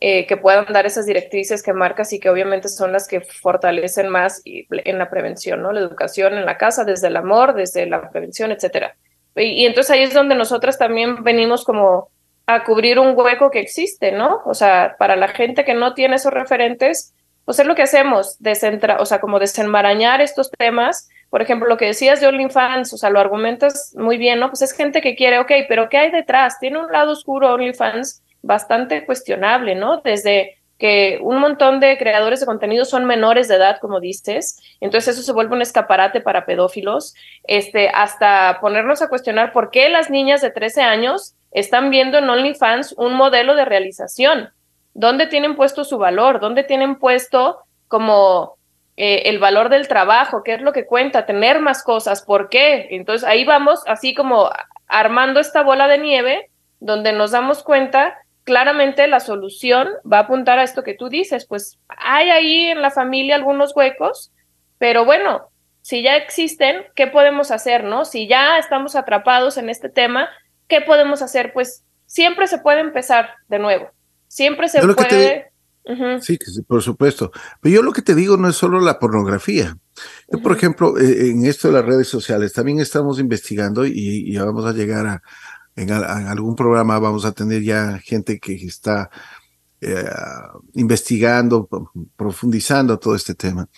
eh, 0.00 0.26
que 0.26 0.36
puedan 0.36 0.66
dar 0.70 0.84
esas 0.84 1.06
directrices 1.06 1.62
que 1.62 1.72
marcas 1.72 2.12
y 2.12 2.20
que 2.20 2.28
obviamente 2.28 2.68
son 2.68 2.92
las 2.92 3.08
que 3.08 3.22
fortalecen 3.22 4.08
más 4.08 4.42
en 4.44 4.98
la 4.98 5.08
prevención, 5.08 5.62
¿no? 5.62 5.72
La 5.72 5.80
educación 5.80 6.34
en 6.34 6.44
la 6.44 6.58
casa, 6.58 6.84
desde 6.84 7.06
el 7.06 7.16
amor, 7.16 7.54
desde 7.54 7.86
la 7.86 8.10
prevención, 8.10 8.52
etcétera. 8.52 8.96
Y, 9.36 9.64
entonces 9.64 9.92
ahí 9.92 10.02
es 10.02 10.12
donde 10.12 10.34
nosotras 10.34 10.78
también 10.78 11.22
venimos 11.22 11.64
como 11.64 12.10
a 12.46 12.64
cubrir 12.64 12.98
un 12.98 13.16
hueco 13.16 13.50
que 13.50 13.60
existe, 13.60 14.12
¿no? 14.12 14.42
O 14.44 14.52
sea, 14.52 14.96
para 14.98 15.16
la 15.16 15.28
gente 15.28 15.64
que 15.64 15.74
no 15.74 15.94
tiene 15.94 16.16
esos 16.16 16.32
referentes, 16.32 17.14
pues 17.44 17.58
es 17.60 17.66
lo 17.66 17.74
que 17.74 17.82
hacemos, 17.82 18.36
descentra 18.40 18.98
o 19.00 19.06
sea, 19.06 19.20
como 19.20 19.38
desenmarañar 19.38 20.20
estos 20.20 20.50
temas. 20.50 21.08
Por 21.34 21.42
ejemplo, 21.42 21.68
lo 21.68 21.76
que 21.76 21.86
decías 21.86 22.20
de 22.20 22.28
OnlyFans, 22.28 22.92
o 22.92 22.96
sea, 22.96 23.10
lo 23.10 23.18
argumentas 23.18 23.92
muy 23.98 24.18
bien, 24.18 24.38
¿no? 24.38 24.50
Pues 24.50 24.62
es 24.62 24.70
gente 24.70 25.00
que 25.00 25.16
quiere, 25.16 25.40
ok, 25.40 25.50
pero 25.68 25.88
¿qué 25.88 25.98
hay 25.98 26.12
detrás? 26.12 26.60
Tiene 26.60 26.78
un 26.78 26.92
lado 26.92 27.10
oscuro 27.10 27.52
OnlyFans 27.52 28.22
bastante 28.42 29.04
cuestionable, 29.04 29.74
¿no? 29.74 29.96
Desde 29.96 30.58
que 30.78 31.18
un 31.20 31.38
montón 31.38 31.80
de 31.80 31.98
creadores 31.98 32.38
de 32.38 32.46
contenido 32.46 32.84
son 32.84 33.04
menores 33.04 33.48
de 33.48 33.56
edad, 33.56 33.78
como 33.80 33.98
dices, 33.98 34.60
entonces 34.78 35.16
eso 35.16 35.24
se 35.24 35.32
vuelve 35.32 35.56
un 35.56 35.62
escaparate 35.62 36.20
para 36.20 36.46
pedófilos, 36.46 37.16
este, 37.42 37.88
hasta 37.88 38.58
ponernos 38.60 39.02
a 39.02 39.08
cuestionar 39.08 39.52
por 39.52 39.72
qué 39.72 39.88
las 39.88 40.10
niñas 40.10 40.40
de 40.40 40.52
13 40.52 40.82
años 40.82 41.34
están 41.50 41.90
viendo 41.90 42.18
en 42.18 42.30
OnlyFans 42.30 42.92
un 42.96 43.14
modelo 43.14 43.56
de 43.56 43.64
realización, 43.64 44.50
dónde 44.92 45.26
tienen 45.26 45.56
puesto 45.56 45.82
su 45.82 45.98
valor, 45.98 46.38
dónde 46.38 46.62
tienen 46.62 46.94
puesto 46.94 47.58
como 47.88 48.54
eh, 48.96 49.22
el 49.26 49.38
valor 49.38 49.68
del 49.68 49.88
trabajo, 49.88 50.42
qué 50.44 50.54
es 50.54 50.62
lo 50.62 50.72
que 50.72 50.86
cuenta, 50.86 51.26
tener 51.26 51.60
más 51.60 51.82
cosas, 51.82 52.22
por 52.22 52.48
qué. 52.48 52.88
Entonces 52.90 53.26
ahí 53.26 53.44
vamos 53.44 53.82
así 53.86 54.14
como 54.14 54.50
armando 54.86 55.40
esta 55.40 55.62
bola 55.62 55.88
de 55.88 55.98
nieve 55.98 56.50
donde 56.80 57.12
nos 57.12 57.30
damos 57.30 57.62
cuenta 57.62 58.18
claramente 58.44 59.06
la 59.08 59.20
solución 59.20 59.88
va 60.10 60.18
a 60.18 60.20
apuntar 60.20 60.58
a 60.58 60.62
esto 60.62 60.82
que 60.82 60.94
tú 60.94 61.08
dices, 61.08 61.46
pues 61.46 61.78
hay 61.88 62.30
ahí 62.30 62.64
en 62.66 62.82
la 62.82 62.90
familia 62.90 63.34
algunos 63.34 63.74
huecos, 63.74 64.32
pero 64.78 65.04
bueno, 65.04 65.48
si 65.80 66.02
ya 66.02 66.16
existen, 66.16 66.84
¿qué 66.94 67.06
podemos 67.06 67.50
hacer, 67.50 67.84
no? 67.84 68.04
Si 68.04 68.28
ya 68.28 68.58
estamos 68.58 68.96
atrapados 68.96 69.56
en 69.56 69.70
este 69.70 69.88
tema, 69.88 70.28
¿qué 70.68 70.82
podemos 70.82 71.22
hacer? 71.22 71.52
Pues 71.52 71.84
siempre 72.06 72.46
se 72.46 72.58
puede 72.58 72.80
empezar 72.80 73.30
de 73.48 73.58
nuevo, 73.58 73.90
siempre 74.28 74.68
se 74.68 74.86
puede... 74.86 75.53
Sí, 76.20 76.38
por 76.66 76.82
supuesto. 76.82 77.30
Pero 77.60 77.74
yo 77.74 77.82
lo 77.82 77.92
que 77.92 78.02
te 78.02 78.14
digo 78.14 78.36
no 78.36 78.48
es 78.48 78.56
solo 78.56 78.80
la 78.80 78.98
pornografía. 78.98 79.76
Yo, 80.32 80.40
por 80.40 80.56
ejemplo, 80.56 80.98
eh, 80.98 81.30
en 81.30 81.44
esto 81.44 81.68
de 81.68 81.74
las 81.74 81.84
redes 81.84 82.08
sociales, 82.08 82.52
también 82.52 82.80
estamos 82.80 83.20
investigando 83.20 83.84
y 83.86 84.32
ya 84.32 84.44
vamos 84.44 84.64
a 84.64 84.72
llegar 84.72 85.06
a, 85.06 85.22
en, 85.76 85.90
algún 85.90 86.56
programa 86.56 86.98
vamos 86.98 87.24
a 87.24 87.32
tener 87.32 87.62
ya 87.62 87.98
gente 87.98 88.38
que 88.38 88.54
está 88.54 89.10
eh, 89.80 90.04
investigando, 90.74 91.68
profundizando 92.16 92.98
todo 92.98 93.14
este 93.14 93.34
tema. 93.34 93.68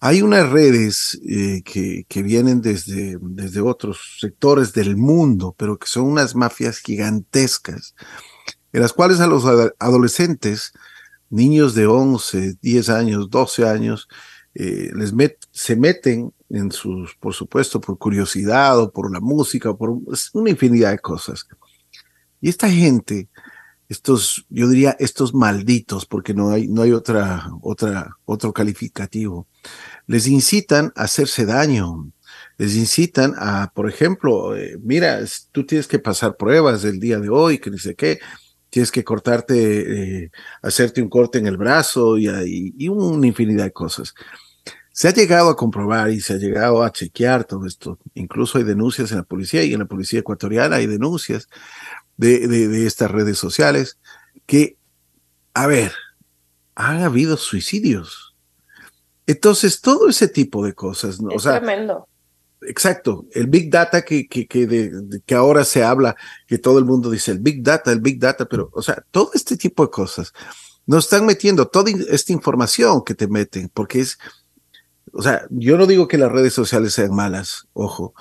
Hay 0.00 0.22
unas 0.22 0.50
redes 0.50 1.18
eh, 1.26 1.62
que, 1.64 2.04
que, 2.08 2.22
vienen 2.22 2.60
desde, 2.60 3.16
desde 3.20 3.60
otros 3.60 4.18
sectores 4.20 4.72
del 4.74 4.96
mundo, 4.96 5.54
pero 5.56 5.78
que 5.78 5.86
son 5.86 6.04
unas 6.04 6.34
mafias 6.34 6.78
gigantescas, 6.78 7.94
en 8.72 8.82
las 8.82 8.92
cuales 8.92 9.20
a 9.20 9.26
los 9.26 9.44
adolescentes, 9.78 10.72
niños 11.30 11.74
de 11.74 11.86
11, 11.86 12.56
10 12.60 12.88
años, 12.88 13.30
12 13.30 13.68
años, 13.68 14.08
eh, 14.54 14.90
les 14.94 15.12
se 15.50 15.76
meten 15.76 16.32
en 16.48 16.70
sus, 16.70 17.14
por 17.16 17.34
supuesto, 17.34 17.80
por 17.80 17.98
curiosidad 17.98 18.78
o 18.78 18.92
por 18.92 19.12
la 19.12 19.20
música, 19.20 19.74
por 19.74 19.98
una 20.32 20.50
infinidad 20.50 20.92
de 20.92 20.98
cosas. 20.98 21.46
Y 22.40 22.48
esta 22.48 22.70
gente, 22.70 23.28
estos, 23.88 24.46
yo 24.48 24.68
diría, 24.68 24.96
estos 25.00 25.34
malditos, 25.34 26.06
porque 26.06 26.34
no 26.34 26.50
hay, 26.50 26.68
no 26.68 26.82
hay 26.82 26.92
otra, 26.92 27.50
otra, 27.62 28.16
otro 28.24 28.52
calificativo, 28.52 29.48
les 30.06 30.26
incitan 30.26 30.92
a 30.94 31.04
hacerse 31.04 31.46
daño, 31.46 32.12
les 32.56 32.76
incitan 32.76 33.34
a, 33.36 33.72
por 33.74 33.88
ejemplo, 33.88 34.56
eh, 34.56 34.78
mira, 34.80 35.20
tú 35.50 35.66
tienes 35.66 35.88
que 35.88 35.98
pasar 35.98 36.36
pruebas 36.36 36.84
el 36.84 37.00
día 37.00 37.18
de 37.18 37.28
hoy, 37.28 37.58
que 37.58 37.70
dice 37.70 37.94
qué, 37.96 38.20
tienes 38.74 38.90
que 38.90 39.04
cortarte, 39.04 40.24
eh, 40.24 40.30
hacerte 40.60 41.00
un 41.00 41.08
corte 41.08 41.38
en 41.38 41.46
el 41.46 41.56
brazo 41.56 42.18
y, 42.18 42.26
y, 42.76 42.88
una 42.88 43.24
infinidad 43.24 43.62
de 43.62 43.72
cosas. 43.72 44.16
Se 44.90 45.06
ha 45.06 45.14
llegado 45.14 45.48
a 45.48 45.56
comprobar 45.56 46.10
y 46.10 46.18
se 46.18 46.32
ha 46.32 46.36
llegado 46.38 46.82
a 46.82 46.90
chequear 46.90 47.44
todo 47.44 47.66
esto. 47.66 48.00
Incluso 48.14 48.58
hay 48.58 48.64
denuncias 48.64 49.12
en 49.12 49.18
la 49.18 49.22
policía 49.22 49.62
y 49.62 49.74
en 49.74 49.78
la 49.78 49.84
policía 49.84 50.18
ecuatoriana 50.18 50.74
hay 50.74 50.88
denuncias 50.88 51.48
de, 52.16 52.48
de, 52.48 52.84
estas 52.84 53.12
redes 53.12 53.38
sociales 53.38 54.00
que, 54.44 54.76
a 55.54 55.68
ver, 55.68 55.92
han 56.74 57.00
habido 57.00 57.36
suicidios. 57.36 58.34
Entonces, 59.28 59.82
todo 59.82 60.08
ese 60.08 60.26
tipo 60.26 60.66
de 60.66 60.74
cosas, 60.74 61.20
¿no? 61.20 61.30
Es 61.30 61.44
tremendo. 61.44 62.08
Exacto, 62.66 63.26
el 63.32 63.46
Big 63.46 63.70
Data 63.70 64.02
que, 64.02 64.26
que, 64.28 64.46
que, 64.46 64.66
de, 64.66 65.20
que 65.24 65.34
ahora 65.34 65.64
se 65.64 65.82
habla, 65.82 66.16
que 66.46 66.58
todo 66.58 66.78
el 66.78 66.84
mundo 66.84 67.10
dice 67.10 67.30
el 67.30 67.38
Big 67.38 67.62
Data, 67.62 67.92
el 67.92 68.00
Big 68.00 68.18
Data, 68.18 68.46
pero, 68.46 68.70
o 68.72 68.82
sea, 68.82 69.04
todo 69.10 69.30
este 69.34 69.56
tipo 69.56 69.84
de 69.84 69.90
cosas 69.90 70.32
nos 70.86 71.04
están 71.04 71.26
metiendo 71.26 71.66
toda 71.66 71.90
esta 72.10 72.32
información 72.32 73.02
que 73.04 73.14
te 73.14 73.26
meten, 73.28 73.70
porque 73.72 74.00
es, 74.00 74.18
o 75.12 75.22
sea, 75.22 75.46
yo 75.50 75.78
no 75.78 75.86
digo 75.86 76.08
que 76.08 76.18
las 76.18 76.30
redes 76.30 76.52
sociales 76.52 76.94
sean 76.94 77.14
malas, 77.14 77.66
ojo, 77.72 78.14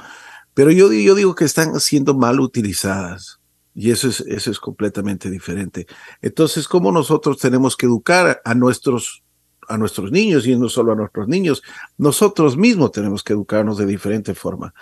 pero 0.54 0.72
yo, 0.72 0.92
yo 0.92 1.16
digo 1.16 1.36
que 1.36 1.46
están 1.46 1.80
siendo 1.80 2.14
mal 2.14 2.40
utilizadas. 2.40 3.40
Y 3.76 3.90
eso 3.90 4.08
es, 4.08 4.20
eso 4.22 4.52
es 4.52 4.60
completamente 4.60 5.32
diferente. 5.32 5.88
Entonces, 6.22 6.68
¿cómo 6.68 6.92
nosotros 6.92 7.40
tenemos 7.40 7.76
que 7.76 7.88
educar 7.88 8.40
a 8.46 8.54
nuestros, 8.54 9.23
a 9.74 9.78
nuestros 9.78 10.12
niños 10.12 10.46
y 10.46 10.56
no 10.56 10.70
solo 10.70 10.92
a 10.92 10.96
nuestros 10.96 11.28
niños? 11.28 11.64
Nosotros 11.98 12.58
mismos 12.58 12.92
tenemos 12.92 13.24
que 13.24 13.34
educarnos 13.34 13.78
de 13.78 13.86
diferente 13.86 14.36
forma. 14.36 14.74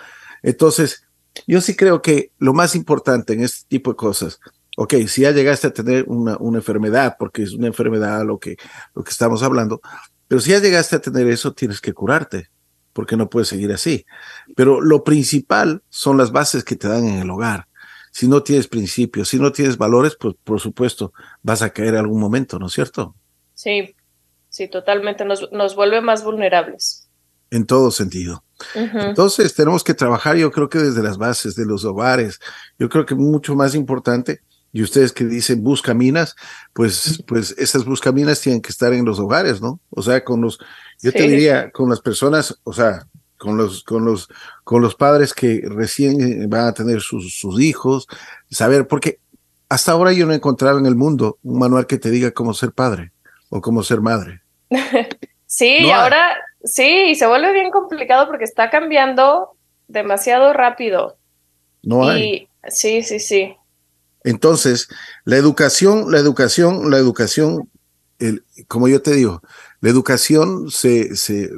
Entonces, 0.42 1.04
yo 1.46 1.60
sí 1.60 1.74
creo 1.76 2.02
que 2.02 2.32
lo 2.38 2.52
más 2.52 2.74
importante 2.74 3.32
en 3.32 3.42
este 3.42 3.66
tipo 3.68 3.90
de 3.90 3.96
cosas, 3.96 4.40
ok, 4.76 4.94
si 5.06 5.22
ya 5.22 5.30
llegaste 5.30 5.68
a 5.68 5.72
tener 5.72 6.04
una, 6.08 6.36
una 6.38 6.58
enfermedad, 6.58 7.16
porque 7.18 7.42
es 7.42 7.52
una 7.52 7.66
enfermedad 7.66 8.24
lo 8.24 8.38
que, 8.38 8.56
lo 8.94 9.02
que 9.02 9.10
estamos 9.10 9.42
hablando, 9.42 9.80
pero 10.28 10.40
si 10.40 10.50
ya 10.50 10.60
llegaste 10.60 10.96
a 10.96 11.00
tener 11.00 11.26
eso, 11.28 11.52
tienes 11.52 11.80
que 11.80 11.92
curarte, 11.92 12.48
porque 12.92 13.16
no 13.16 13.28
puedes 13.28 13.48
seguir 13.48 13.72
así. 13.72 14.06
Pero 14.56 14.80
lo 14.80 15.04
principal 15.04 15.82
son 15.88 16.16
las 16.16 16.32
bases 16.32 16.64
que 16.64 16.76
te 16.76 16.88
dan 16.88 17.06
en 17.06 17.18
el 17.18 17.30
hogar. 17.30 17.68
Si 18.10 18.28
no 18.28 18.42
tienes 18.42 18.68
principios, 18.68 19.28
si 19.28 19.38
no 19.38 19.52
tienes 19.52 19.78
valores, 19.78 20.16
pues 20.20 20.34
por 20.44 20.60
supuesto 20.60 21.12
vas 21.42 21.62
a 21.62 21.70
caer 21.70 21.96
algún 21.96 22.20
momento, 22.20 22.58
¿no 22.58 22.66
es 22.66 22.72
cierto? 22.72 23.14
Sí, 23.54 23.94
sí, 24.52 24.68
totalmente. 24.68 25.24
Nos, 25.24 25.50
nos 25.50 25.74
vuelve 25.74 26.00
más 26.00 26.22
vulnerables. 26.22 27.08
En 27.50 27.66
todo 27.66 27.90
sentido. 27.90 28.44
Entonces 28.74 29.54
tenemos 29.54 29.82
que 29.82 29.94
trabajar, 29.94 30.36
yo 30.36 30.52
creo 30.52 30.68
que 30.68 30.78
desde 30.78 31.02
las 31.02 31.18
bases 31.18 31.56
de 31.56 31.66
los 31.66 31.84
hogares. 31.84 32.38
Yo 32.78 32.88
creo 32.88 33.04
que 33.04 33.14
mucho 33.14 33.56
más 33.56 33.74
importante 33.74 34.40
y 34.72 34.82
ustedes 34.82 35.12
que 35.12 35.24
dicen 35.24 35.62
buscaminas, 35.62 36.34
pues, 36.72 37.22
pues 37.26 37.54
esas 37.58 37.84
buscaminas 37.84 38.40
tienen 38.40 38.62
que 38.62 38.70
estar 38.70 38.92
en 38.92 39.04
los 39.04 39.18
hogares, 39.18 39.60
¿no? 39.60 39.80
O 39.90 40.02
sea, 40.02 40.24
con 40.24 40.40
los, 40.40 40.58
yo 41.02 41.12
te 41.12 41.28
diría, 41.28 41.70
con 41.70 41.90
las 41.90 42.00
personas, 42.00 42.58
o 42.62 42.72
sea, 42.72 43.06
con 43.36 43.56
los, 43.56 43.82
con 43.82 44.04
los, 44.04 44.28
con 44.64 44.80
los 44.80 44.94
padres 44.94 45.34
que 45.34 45.62
recién 45.68 46.20
eh, 46.20 46.46
van 46.46 46.68
a 46.68 46.72
tener 46.72 47.00
sus, 47.00 47.38
sus 47.38 47.60
hijos, 47.60 48.06
saber, 48.50 48.86
porque 48.86 49.18
hasta 49.68 49.92
ahora 49.92 50.12
yo 50.12 50.26
no 50.26 50.32
he 50.32 50.36
encontrado 50.36 50.78
en 50.78 50.86
el 50.86 50.94
mundo 50.94 51.38
un 51.42 51.58
manual 51.58 51.86
que 51.86 51.98
te 51.98 52.10
diga 52.10 52.30
cómo 52.30 52.54
ser 52.54 52.72
padre 52.72 53.12
o 53.50 53.60
cómo 53.60 53.82
ser 53.82 54.00
madre. 54.00 54.41
Sí, 55.46 55.90
ahora 55.90 56.36
sí, 56.64 57.10
y 57.10 57.14
se 57.14 57.26
vuelve 57.26 57.52
bien 57.52 57.70
complicado 57.70 58.26
porque 58.26 58.44
está 58.44 58.70
cambiando 58.70 59.56
demasiado 59.88 60.52
rápido. 60.52 61.16
No 61.82 62.08
hay. 62.08 62.48
Sí, 62.68 63.02
sí, 63.02 63.18
sí. 63.18 63.56
Entonces, 64.24 64.88
la 65.24 65.36
educación, 65.36 66.12
la 66.12 66.18
educación, 66.18 66.90
la 66.90 66.98
educación, 66.98 67.68
el, 68.18 68.44
como 68.68 68.86
yo 68.88 69.02
te 69.02 69.14
digo, 69.14 69.42
la 69.80 69.90
educación 69.90 70.70
se, 70.70 71.16
se, 71.16 71.50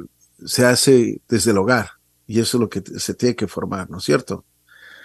se 0.45 0.65
hace 0.65 1.21
desde 1.29 1.51
el 1.51 1.59
hogar 1.59 1.89
y 2.27 2.39
eso 2.39 2.57
es 2.57 2.61
lo 2.61 2.69
que 2.69 2.81
se 2.81 3.13
tiene 3.13 3.35
que 3.35 3.47
formar, 3.47 3.89
¿no 3.89 3.99
es 3.99 4.03
cierto? 4.03 4.43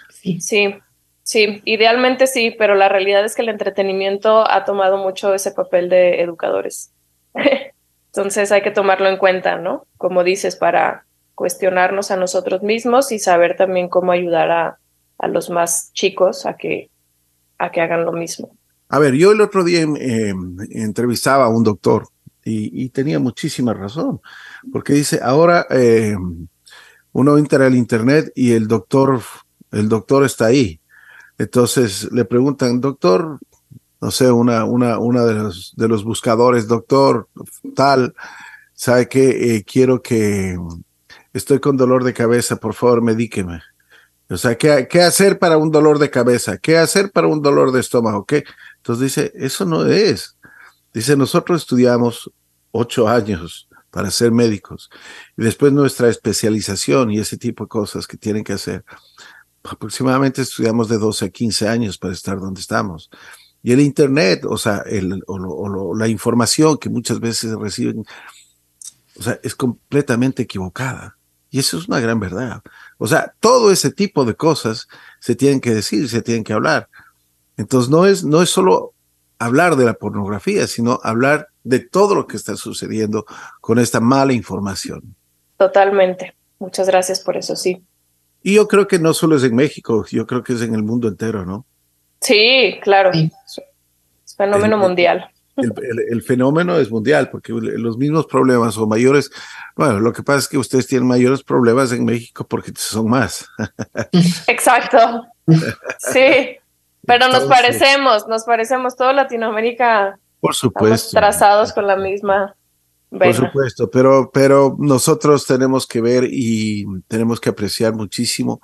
Sí, 0.09 0.41
sí, 0.41 0.75
sí, 1.23 1.61
idealmente 1.65 2.25
sí, 2.25 2.55
pero 2.57 2.75
la 2.75 2.89
realidad 2.89 3.23
es 3.23 3.35
que 3.35 3.43
el 3.43 3.49
entretenimiento 3.49 4.49
ha 4.49 4.65
tomado 4.65 4.97
mucho 4.97 5.33
ese 5.33 5.51
papel 5.51 5.89
de 5.89 6.21
educadores. 6.21 6.91
Entonces 8.13 8.51
hay 8.51 8.61
que 8.61 8.71
tomarlo 8.71 9.07
en 9.07 9.17
cuenta, 9.17 9.57
¿no? 9.57 9.87
Como 9.97 10.23
dices, 10.23 10.55
para 10.55 11.05
cuestionarnos 11.33 12.11
a 12.11 12.17
nosotros 12.17 12.61
mismos 12.61 13.11
y 13.11 13.19
saber 13.19 13.55
también 13.55 13.87
cómo 13.87 14.11
ayudar 14.11 14.51
a, 14.51 14.79
a 15.17 15.27
los 15.27 15.49
más 15.49 15.91
chicos 15.93 16.45
a 16.45 16.55
que, 16.55 16.89
a 17.57 17.71
que 17.71 17.81
hagan 17.81 18.05
lo 18.05 18.11
mismo. 18.11 18.57
A 18.89 18.99
ver, 18.99 19.13
yo 19.13 19.31
el 19.31 19.39
otro 19.39 19.63
día 19.63 19.83
eh, 19.83 20.33
entrevistaba 20.71 21.45
a 21.45 21.49
un 21.49 21.63
doctor 21.63 22.07
y, 22.43 22.89
tenía 22.89 23.19
muchísima 23.19 23.73
razón, 23.73 24.19
porque 24.71 24.93
dice, 24.93 25.19
ahora 25.21 25.67
eh, 25.69 26.15
uno 27.13 27.37
entra 27.37 27.67
al 27.67 27.75
internet 27.75 28.31
y 28.35 28.51
el 28.53 28.67
doctor, 28.67 29.21
el 29.71 29.87
doctor 29.87 30.25
está 30.25 30.47
ahí. 30.47 30.81
Entonces 31.37 32.11
le 32.11 32.25
preguntan, 32.25 32.81
doctor, 32.81 33.37
no 34.01 34.11
sé, 34.11 34.31
una, 34.31 34.65
una, 34.65 34.97
una 34.97 35.23
de 35.25 35.35
los, 35.35 35.73
de 35.77 35.87
los 35.87 36.03
buscadores, 36.03 36.67
doctor, 36.67 37.29
tal, 37.75 38.15
sabe 38.73 39.07
que 39.07 39.55
eh, 39.55 39.63
quiero 39.63 40.01
que 40.01 40.57
estoy 41.33 41.59
con 41.59 41.77
dolor 41.77 42.03
de 42.03 42.13
cabeza, 42.13 42.55
por 42.55 42.73
favor, 42.73 43.01
medíqueme. 43.01 43.61
O 44.29 44.37
sea, 44.37 44.57
¿qué, 44.57 44.87
¿qué, 44.89 45.01
hacer 45.01 45.37
para 45.37 45.57
un 45.57 45.71
dolor 45.71 45.99
de 45.99 46.09
cabeza? 46.09 46.57
¿Qué 46.57 46.77
hacer 46.77 47.11
para 47.11 47.27
un 47.27 47.41
dolor 47.41 47.71
de 47.71 47.81
estómago? 47.81 48.25
¿Qué? 48.25 48.43
Entonces 48.77 49.03
dice, 49.03 49.31
eso 49.35 49.65
no 49.65 49.85
es. 49.85 50.37
Dice, 50.93 51.15
nosotros 51.15 51.61
estudiamos 51.61 52.31
ocho 52.71 53.07
años 53.07 53.67
para 53.91 54.09
ser 54.09 54.31
médicos 54.31 54.89
y 55.37 55.43
después 55.43 55.73
nuestra 55.73 56.09
especialización 56.09 57.11
y 57.11 57.19
ese 57.19 57.37
tipo 57.37 57.65
de 57.65 57.69
cosas 57.69 58.07
que 58.07 58.17
tienen 58.17 58.43
que 58.43 58.53
hacer. 58.53 58.83
Aproximadamente 59.63 60.41
estudiamos 60.41 60.87
de 60.89 60.97
12 60.97 61.25
a 61.25 61.29
15 61.29 61.67
años 61.67 61.97
para 61.97 62.13
estar 62.13 62.39
donde 62.39 62.61
estamos. 62.61 63.09
Y 63.63 63.71
el 63.73 63.79
Internet, 63.79 64.45
o 64.45 64.57
sea, 64.57 64.83
el, 64.85 65.23
o, 65.27 65.95
la 65.95 66.07
información 66.07 66.77
que 66.77 66.89
muchas 66.89 67.19
veces 67.19 67.53
reciben, 67.55 68.05
o 69.17 69.23
sea, 69.23 69.39
es 69.43 69.55
completamente 69.55 70.43
equivocada. 70.43 71.17
Y 71.49 71.59
eso 71.59 71.77
es 71.77 71.87
una 71.87 71.99
gran 71.99 72.19
verdad. 72.19 72.61
O 72.97 73.07
sea, 73.07 73.33
todo 73.39 73.71
ese 73.71 73.91
tipo 73.91 74.25
de 74.25 74.35
cosas 74.35 74.87
se 75.19 75.35
tienen 75.35 75.59
que 75.59 75.75
decir, 75.75 76.07
se 76.09 76.21
tienen 76.21 76.43
que 76.43 76.53
hablar. 76.53 76.89
Entonces, 77.57 77.89
no 77.89 78.05
es, 78.05 78.23
no 78.23 78.41
es 78.41 78.49
solo 78.49 78.93
hablar 79.37 79.75
de 79.75 79.85
la 79.85 79.93
pornografía, 79.93 80.65
sino 80.67 80.99
hablar 81.03 81.49
de 81.63 81.79
todo 81.79 82.15
lo 82.15 82.27
que 82.27 82.37
está 82.37 82.55
sucediendo 82.55 83.25
con 83.59 83.79
esta 83.79 83.99
mala 83.99 84.33
información. 84.33 85.15
Totalmente. 85.57 86.35
Muchas 86.59 86.87
gracias 86.87 87.19
por 87.19 87.37
eso, 87.37 87.55
sí. 87.55 87.83
Y 88.43 88.55
yo 88.55 88.67
creo 88.67 88.87
que 88.87 88.99
no 88.99 89.13
solo 89.13 89.35
es 89.35 89.43
en 89.43 89.55
México, 89.55 90.05
yo 90.09 90.25
creo 90.25 90.43
que 90.43 90.53
es 90.53 90.61
en 90.61 90.73
el 90.73 90.83
mundo 90.83 91.07
entero, 91.07 91.45
¿no? 91.45 91.65
Sí, 92.21 92.79
claro. 92.81 93.11
Es 93.11 94.35
fenómeno 94.37 94.77
mundial. 94.77 95.29
El, 95.57 96.21
fenómeno 96.21 96.77
es 96.77 96.89
mundial, 96.89 97.29
porque 97.29 97.51
los 97.51 97.97
mismos 97.97 98.25
problemas 98.25 98.77
o 98.77 98.87
mayores, 98.87 99.29
bueno, 99.75 99.99
lo 99.99 100.13
que 100.13 100.23
pasa 100.23 100.39
es 100.39 100.47
que 100.47 100.57
ustedes 100.57 100.87
tienen 100.87 101.07
mayores 101.07 101.43
problemas 101.43 101.91
en 101.91 102.05
México 102.05 102.45
porque 102.47 102.71
son 102.75 103.09
más. 103.09 103.47
Exacto. 104.47 105.25
Sí, 105.99 106.57
pero 107.05 107.27
nos 107.27 107.43
parecemos, 107.45 108.27
nos 108.27 108.43
parecemos, 108.43 108.95
toda 108.95 109.13
Latinoamérica. 109.13 110.17
Por 110.39 110.55
supuesto. 110.55 111.19
trazados 111.19 111.73
con 111.73 111.85
la 111.85 111.97
misma. 111.97 112.55
Por 113.09 113.33
supuesto, 113.33 113.91
pero, 113.91 114.31
pero 114.33 114.77
nosotros 114.79 115.45
tenemos 115.45 115.85
que 115.85 115.99
ver 115.99 116.23
y 116.31 116.85
tenemos 117.09 117.41
que 117.41 117.49
apreciar 117.49 117.93
muchísimo 117.93 118.61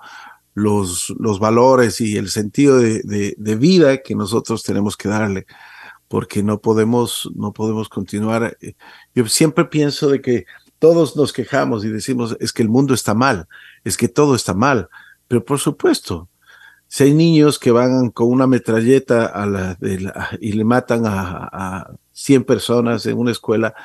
los, 0.58 1.14
los 1.20 1.38
valores 1.38 2.02
y 2.02 2.18
el 2.18 2.30
sentido 2.30 2.80
de, 2.80 3.36
de, 3.38 3.56
vida 3.56 4.00
que 4.02 4.16
nosotros 4.16 4.64
tenemos 4.64 4.98
que 4.98 5.08
darle, 5.08 5.46
porque 6.08 6.42
no 6.42 6.62
podemos, 6.62 7.30
no 7.36 7.54
podemos 7.54 7.90
continuar. 7.90 8.58
Eh, 8.60 8.74
yo 9.14 9.28
siempre 9.28 9.66
pienso 9.66 10.10
de 10.10 10.20
que 10.20 10.46
todos 10.80 11.16
nos 11.16 11.32
quejamos 11.32 11.86
y 11.86 11.90
decimos, 11.90 12.36
es 12.40 12.54
que 12.54 12.64
el 12.64 12.70
mundo 12.70 12.96
está 12.96 13.14
mal, 13.14 13.48
es 13.84 13.98
que 13.98 14.08
todo 14.08 14.34
está 14.34 14.56
mal, 14.56 14.90
pero 15.28 15.46
por 15.46 15.60
supuesto, 15.60 16.28
si 16.88 17.04
hay 17.04 17.14
niños 17.14 17.60
que 17.60 17.70
van 17.70 18.10
con 18.10 18.28
una 18.28 18.48
metralleta 18.48 19.28
a 19.28 19.46
la, 19.46 19.78
y 20.42 20.54
le 20.54 20.64
matan 20.64 21.06
a, 21.06 21.50
a 21.52 21.92
100 22.14 22.46
personas 22.46 23.06
en 23.06 23.16
una 23.16 23.30
escuela, 23.30 23.76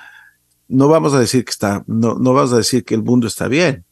no 0.68 0.88
vamos 0.88 1.12
a 1.12 1.20
decir 1.20 1.44
que 1.44 1.50
está, 1.50 1.85
no, 1.87 2.14
no 2.14 2.32
vamos 2.32 2.54
a 2.54 2.56
decir 2.56 2.82
que 2.82 2.94
el 2.94 3.02
mundo 3.02 3.26
está 3.26 3.46
bien, 3.46 3.85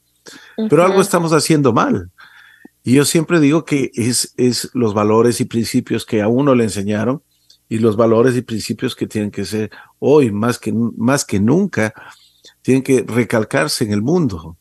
pero 0.71 0.83
algo 0.83 1.03
estamos 1.03 1.35
haciendo 1.35 1.75
mal. 1.75 2.11
Y 2.83 2.95
yo 2.95 3.05
siempre 3.05 3.41
digo 3.41 3.65
que 3.65 3.91
es, 3.95 4.33
es 4.37 4.71
los 4.75 4.95
valores 4.95 5.41
y 5.41 5.45
principios 5.45 6.07
que 6.07 6.23
a 6.23 6.29
uno 6.29 6.55
le 6.55 6.65
enseñaron 6.65 7.23
y 7.69 7.79
los 7.79 7.97
valores 7.97 8.37
y 8.37 8.43
principios 8.43 8.97
que 8.97 9.07
tienen 9.07 9.31
que 9.31 9.45
ser 9.45 9.71
hoy 9.99 10.33
más 10.33 10.59
que, 10.59 10.73
más 10.73 11.25
que 11.25 11.41
nunca, 11.41 11.95
tienen 12.63 12.83
que 12.83 13.05
recalcarse 13.07 13.85
en 13.85 13.93
el 13.93 14.03
mundo 14.03 14.57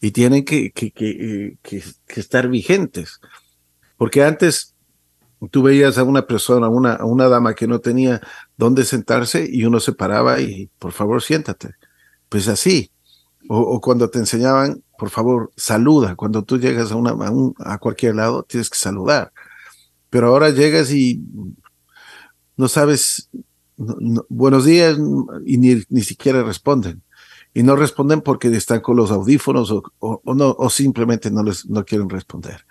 y 0.00 0.10
tienen 0.10 0.44
que, 0.44 0.72
que, 0.72 0.92
que, 0.92 1.82
estar 2.08 2.48
vigentes. 2.48 3.20
Porque 3.96 4.24
antes 4.24 4.74
tú 5.50 5.62
veías 5.62 5.98
a 5.98 6.04
una 6.04 6.26
persona, 6.26 6.68
una, 6.68 6.94
a 6.94 7.04
una 7.04 7.28
dama 7.28 7.54
que 7.54 7.68
no 7.68 7.80
tenía 7.80 8.20
dónde 8.56 8.84
sentarse 8.84 9.48
y 9.48 9.64
uno 9.64 9.78
se 9.78 9.92
paraba 9.92 10.40
y 10.40 10.68
por 10.78 10.92
favor 10.92 11.22
siéntate. 11.22 11.70
Pues 12.28 12.48
así. 12.48 12.90
O 13.48 13.80
cuando 13.80 14.08
te 14.08 14.18
enseñaban 14.18 14.82
por 15.02 15.10
favor, 15.10 15.50
saluda. 15.56 16.14
Cuando 16.14 16.44
tú 16.44 16.60
llegas 16.60 16.92
a, 16.92 16.94
una, 16.94 17.16
a, 17.58 17.78
cualquier 17.78 18.14
lado, 18.14 18.44
tienes 18.44 18.70
que 18.70 18.78
saludar. 18.78 19.32
Pero 20.10 20.28
ahora 20.28 20.50
llegas 20.50 20.92
y 20.92 21.20
no 22.56 22.68
sabes, 22.68 23.28
buenos 23.76 24.64
días, 24.64 24.96
y 25.44 25.58
ni, 25.58 25.82
ni 25.88 26.02
siquiera 26.02 26.44
responden 26.44 27.02
y 27.54 27.62
no 27.62 27.76
responden 27.76 28.22
porque 28.22 28.48
están 28.48 28.80
con 28.80 28.96
los 28.96 29.10
audífonos 29.10 29.70
o, 29.70 29.82
o, 29.98 30.22
o 30.24 30.70
simplemente 30.70 31.30
no 31.30 31.42
les 31.42 31.66
no 31.68 31.84
quieren 31.84 32.08
responder. 32.08 32.64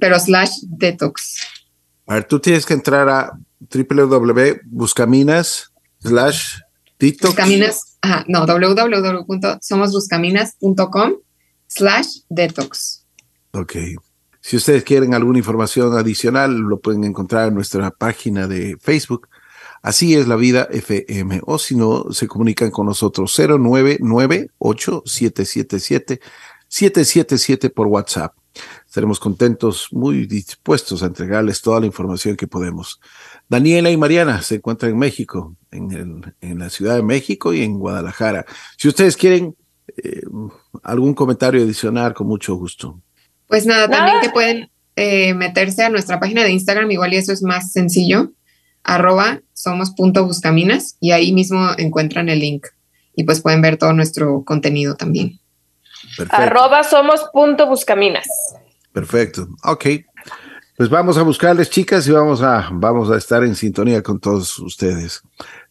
Pero 0.00 0.18
slash 0.18 0.50
detox. 0.62 1.46
A 2.08 2.14
ver, 2.14 2.24
tú 2.24 2.40
tienes 2.40 2.66
que 2.66 2.74
entrar 2.74 3.08
a 3.08 3.38
www.buscaminas 3.72 5.72
slash 6.00 6.56
detox. 6.98 7.36
Buscaminas, 7.36 7.98
ajá, 8.02 8.24
no, 8.26 8.46
www.somosbuscaminas.com 8.46 11.12
slash 11.68 12.08
detox. 12.28 13.06
Ok. 13.52 13.76
Si 14.50 14.56
ustedes 14.56 14.82
quieren 14.82 15.14
alguna 15.14 15.38
información 15.38 15.96
adicional, 15.96 16.56
lo 16.56 16.80
pueden 16.80 17.04
encontrar 17.04 17.46
en 17.46 17.54
nuestra 17.54 17.92
página 17.92 18.48
de 18.48 18.76
Facebook. 18.80 19.28
Así 19.80 20.16
es 20.16 20.26
la 20.26 20.34
vida 20.34 20.66
FM. 20.72 21.42
O 21.44 21.56
si 21.56 21.76
no, 21.76 22.10
se 22.10 22.26
comunican 22.26 22.72
con 22.72 22.86
nosotros 22.86 23.32
099 23.38 24.50
8777 24.58 26.20
777 26.66 27.70
por 27.70 27.86
WhatsApp. 27.86 28.34
estaremos 28.84 29.20
contentos, 29.20 29.86
muy 29.92 30.26
dispuestos 30.26 31.04
a 31.04 31.06
entregarles 31.06 31.62
toda 31.62 31.78
la 31.78 31.86
información 31.86 32.34
que 32.34 32.48
podemos. 32.48 33.00
Daniela 33.48 33.92
y 33.92 33.96
Mariana 33.96 34.42
se 34.42 34.56
encuentran 34.56 34.90
en 34.90 34.98
México, 34.98 35.54
en, 35.70 36.34
en 36.40 36.58
la 36.58 36.70
Ciudad 36.70 36.96
de 36.96 37.04
México 37.04 37.54
y 37.54 37.62
en 37.62 37.78
Guadalajara. 37.78 38.44
Si 38.76 38.88
ustedes 38.88 39.16
quieren 39.16 39.54
eh, 39.96 40.22
algún 40.82 41.14
comentario 41.14 41.62
adicional, 41.62 42.14
con 42.14 42.26
mucho 42.26 42.56
gusto. 42.56 43.00
Pues 43.50 43.66
nada, 43.66 43.88
también 43.88 44.20
que 44.22 44.30
pueden 44.30 44.70
eh, 44.94 45.34
meterse 45.34 45.82
a 45.82 45.90
nuestra 45.90 46.20
página 46.20 46.44
de 46.44 46.52
Instagram, 46.52 46.88
igual 46.92 47.12
y 47.12 47.16
eso 47.16 47.32
es 47.32 47.42
más 47.42 47.72
sencillo, 47.72 48.30
arroba 48.84 49.40
somos.buscaminas 49.52 50.96
y 51.00 51.10
ahí 51.10 51.32
mismo 51.32 51.70
encuentran 51.76 52.28
el 52.28 52.38
link 52.38 52.68
y 53.16 53.24
pues 53.24 53.40
pueden 53.40 53.60
ver 53.60 53.76
todo 53.76 53.92
nuestro 53.92 54.44
contenido 54.44 54.94
también. 54.94 55.40
Perfecto. 56.16 56.42
Arroba 56.42 56.84
somos.buscaminas. 56.84 58.28
Perfecto, 58.92 59.48
ok. 59.64 59.84
Pues 60.76 60.88
vamos 60.88 61.18
a 61.18 61.22
buscarles, 61.22 61.70
chicas, 61.70 62.06
y 62.06 62.12
vamos 62.12 62.42
a, 62.42 62.68
vamos 62.72 63.10
a 63.10 63.16
estar 63.16 63.42
en 63.42 63.56
sintonía 63.56 64.00
con 64.00 64.20
todos 64.20 64.60
ustedes. 64.60 65.22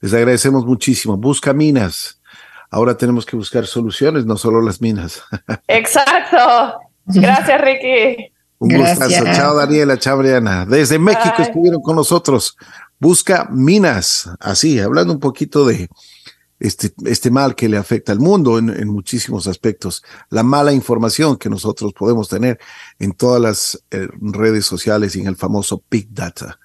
Les 0.02 0.14
agradecemos 0.14 0.66
muchísimo. 0.66 1.16
Buscaminas. 1.16 2.22
Ahora 2.70 2.98
tenemos 2.98 3.26
que 3.26 3.38
buscar 3.38 3.66
soluciones, 3.66 4.26
no 4.26 4.36
solo 4.36 4.62
las 4.62 4.82
minas. 4.82 5.24
Exacto. 5.68 6.89
Gracias, 7.10 7.62
Ricky. 7.62 8.32
Un 8.60 8.78
gustazo. 8.78 9.24
Chao, 9.34 9.56
Daniela. 9.56 9.98
Chao, 9.98 10.18
Briana. 10.18 10.66
Desde 10.66 11.00
México 11.00 11.36
estuvieron 11.42 11.82
con 11.82 11.96
nosotros. 11.96 12.58
Busca 13.00 13.48
minas. 13.52 14.30
Así, 14.40 14.80
hablando 14.80 15.14
un 15.14 15.20
poquito 15.20 15.66
de 15.66 15.90
este, 16.60 16.92
este 17.06 17.32
mal 17.32 17.56
que 17.56 17.70
le 17.70 17.78
afecta 17.78 18.12
al 18.12 18.20
mundo 18.20 18.58
en, 18.58 18.88
muchísimos 18.90 19.48
aspectos. 19.48 20.04
La 20.30 20.44
mala 20.44 20.74
información 20.74 21.38
que 21.38 21.50
nosotros 21.50 21.94
podemos 21.94 22.28
tener 22.28 22.60
en 23.00 23.14
todas 23.14 23.42
las 23.42 23.84
eh, 23.92 24.08
redes 24.20 24.66
sociales 24.66 25.16
y 25.16 25.22
en 25.22 25.28
el 25.28 25.38
famoso 25.38 25.82
Big 25.90 26.14
Data. 26.14 26.60